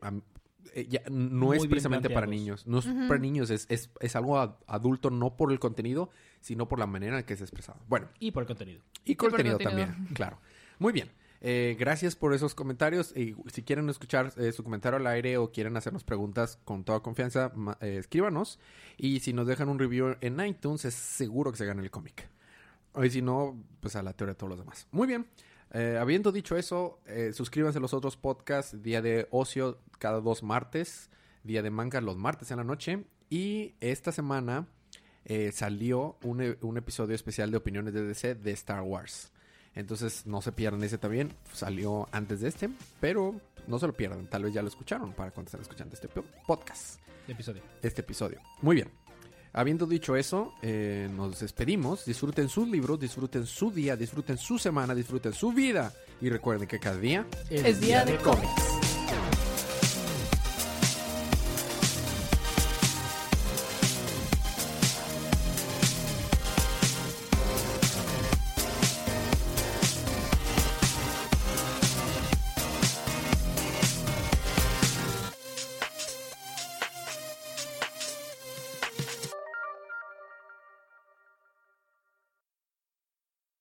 eh, 0.75 0.87
ya, 0.89 1.03
no 1.11 1.47
Muy 1.47 1.57
es 1.59 1.67
precisamente 1.67 2.09
para 2.11 2.27
niños, 2.27 2.67
no 2.67 2.79
es 2.79 2.87
para 2.87 3.19
niños, 3.19 3.51
es, 3.51 3.67
es, 3.69 3.91
es 4.01 4.17
algo 4.17 4.39
ad- 4.39 4.57
adulto 4.67 5.11
no 5.11 5.37
por 5.37 5.53
el 5.53 5.59
contenido, 5.59 6.11
sino 6.41 6.69
por 6.69 6.79
la 6.79 6.87
manera 6.87 7.19
en 7.19 7.25
que 7.25 7.35
es 7.35 7.41
expresado. 7.41 7.79
Bueno, 7.89 8.09
Y 8.21 8.31
por 8.31 8.43
el 8.43 8.47
contenido. 8.47 8.83
y 9.05 9.15
por 9.15 9.31
contenido 9.31 9.59
contenido. 9.59 9.87
también, 9.89 10.15
claro. 10.15 10.39
Muy 10.79 10.93
bien. 10.93 11.11
Eh, 11.47 11.77
gracias 11.79 12.17
por 12.17 12.33
esos 12.33 12.55
comentarios. 12.55 13.15
Y 13.15 13.37
si 13.53 13.63
quieren 13.63 13.89
escuchar 13.91 14.33
eh, 14.39 14.51
su 14.53 14.65
comentario 14.65 14.97
al 14.99 15.07
aire 15.07 15.37
o 15.37 15.53
quieren 15.53 15.77
hacernos 15.77 16.03
preguntas 16.03 16.59
con 16.65 16.85
toda 16.85 17.01
confianza, 17.01 17.53
eh, 17.81 17.97
escríbanos. 17.99 18.59
Y 18.97 19.21
si 19.21 19.35
nos 19.35 19.47
dejan 19.47 19.69
un 19.69 19.79
review 19.79 20.17
en 20.23 20.41
iTunes, 20.41 20.87
es 20.87 20.95
seguro 20.95 21.51
que 21.53 21.59
se 21.59 21.67
gana 21.67 21.83
el 21.83 21.91
cómic. 21.91 22.29
Y 23.03 23.11
si 23.11 23.21
no, 23.21 23.63
pues 23.81 23.95
a 23.97 24.03
la 24.03 24.15
teoría 24.15 24.33
de 24.33 24.39
todos 24.39 24.51
los 24.51 24.59
demás. 24.59 24.89
Muy 24.91 25.07
bien. 25.07 25.27
Eh, 25.75 25.99
habiendo 26.01 26.31
dicho 26.33 26.57
eso, 26.57 27.01
eh, 27.07 27.33
suscríbanse 27.35 27.79
a 27.79 27.81
los 27.83 27.93
otros 27.93 28.17
podcasts. 28.17 28.81
Día 28.83 29.03
de 29.03 29.27
ocio 29.31 29.79
cada 29.99 30.21
dos 30.21 30.43
martes. 30.43 31.11
Día 31.43 31.63
de 31.63 31.71
manga 31.71 32.01
los 32.01 32.17
martes 32.17 32.51
en 32.53 32.59
la 32.59 32.65
noche. 32.65 33.05
Y 33.29 33.75
esta 33.81 34.13
semana 34.13 34.67
eh, 35.25 35.51
salió 35.53 36.17
un, 36.23 36.41
e- 36.43 36.59
un 36.63 36.77
episodio 36.79 37.15
especial 37.15 37.51
de 37.51 37.57
opiniones 37.57 37.93
de 37.93 38.05
DC 38.05 38.37
de 38.37 38.53
Star 38.53 38.83
Wars. 38.83 39.33
Entonces 39.75 40.25
no 40.27 40.41
se 40.41 40.53
pierdan 40.53 40.85
ese 40.85 40.97
también. 40.99 41.33
Salió 41.53 42.09
antes 42.13 42.41
de 42.41 42.49
este, 42.49 42.71
pero 43.01 43.41
no 43.67 43.79
se 43.81 43.87
lo 43.89 43.93
pierdan. 43.93 44.29
Tal 44.31 44.45
vez 44.45 44.55
ya 44.55 44.63
lo 44.63 44.69
escucharon 44.69 45.13
para 45.13 45.33
cuando 45.33 45.49
estén 45.49 45.61
escuchando 45.63 45.95
este 45.95 46.07
po- 46.07 46.25
podcast, 46.47 47.01
episodio. 47.27 47.63
este 47.83 48.03
episodio. 48.03 48.41
Muy 48.63 48.77
bien. 48.77 48.89
Habiendo 49.57 49.87
dicho 49.87 50.17
eso, 50.17 50.53
eh, 50.63 51.09
nos 51.15 51.39
despedimos. 51.39 52.05
Disfruten 52.05 52.49
sus 52.49 52.69
libros, 52.69 52.99
disfruten 52.99 53.47
su 53.47 53.71
día, 53.71 53.97
disfruten 53.97 54.37
su 54.37 54.59
semana, 54.59 54.95
disfruten 54.97 55.33
su 55.33 55.53
vida. 55.53 55.93
Y 56.21 56.29
recuerden 56.29 56.67
que 56.67 56.81
cada 56.81 56.99
día 56.99 57.25
Es 57.49 57.81
día 57.81 58.05
de 58.05 58.17
cómics. 58.17 58.84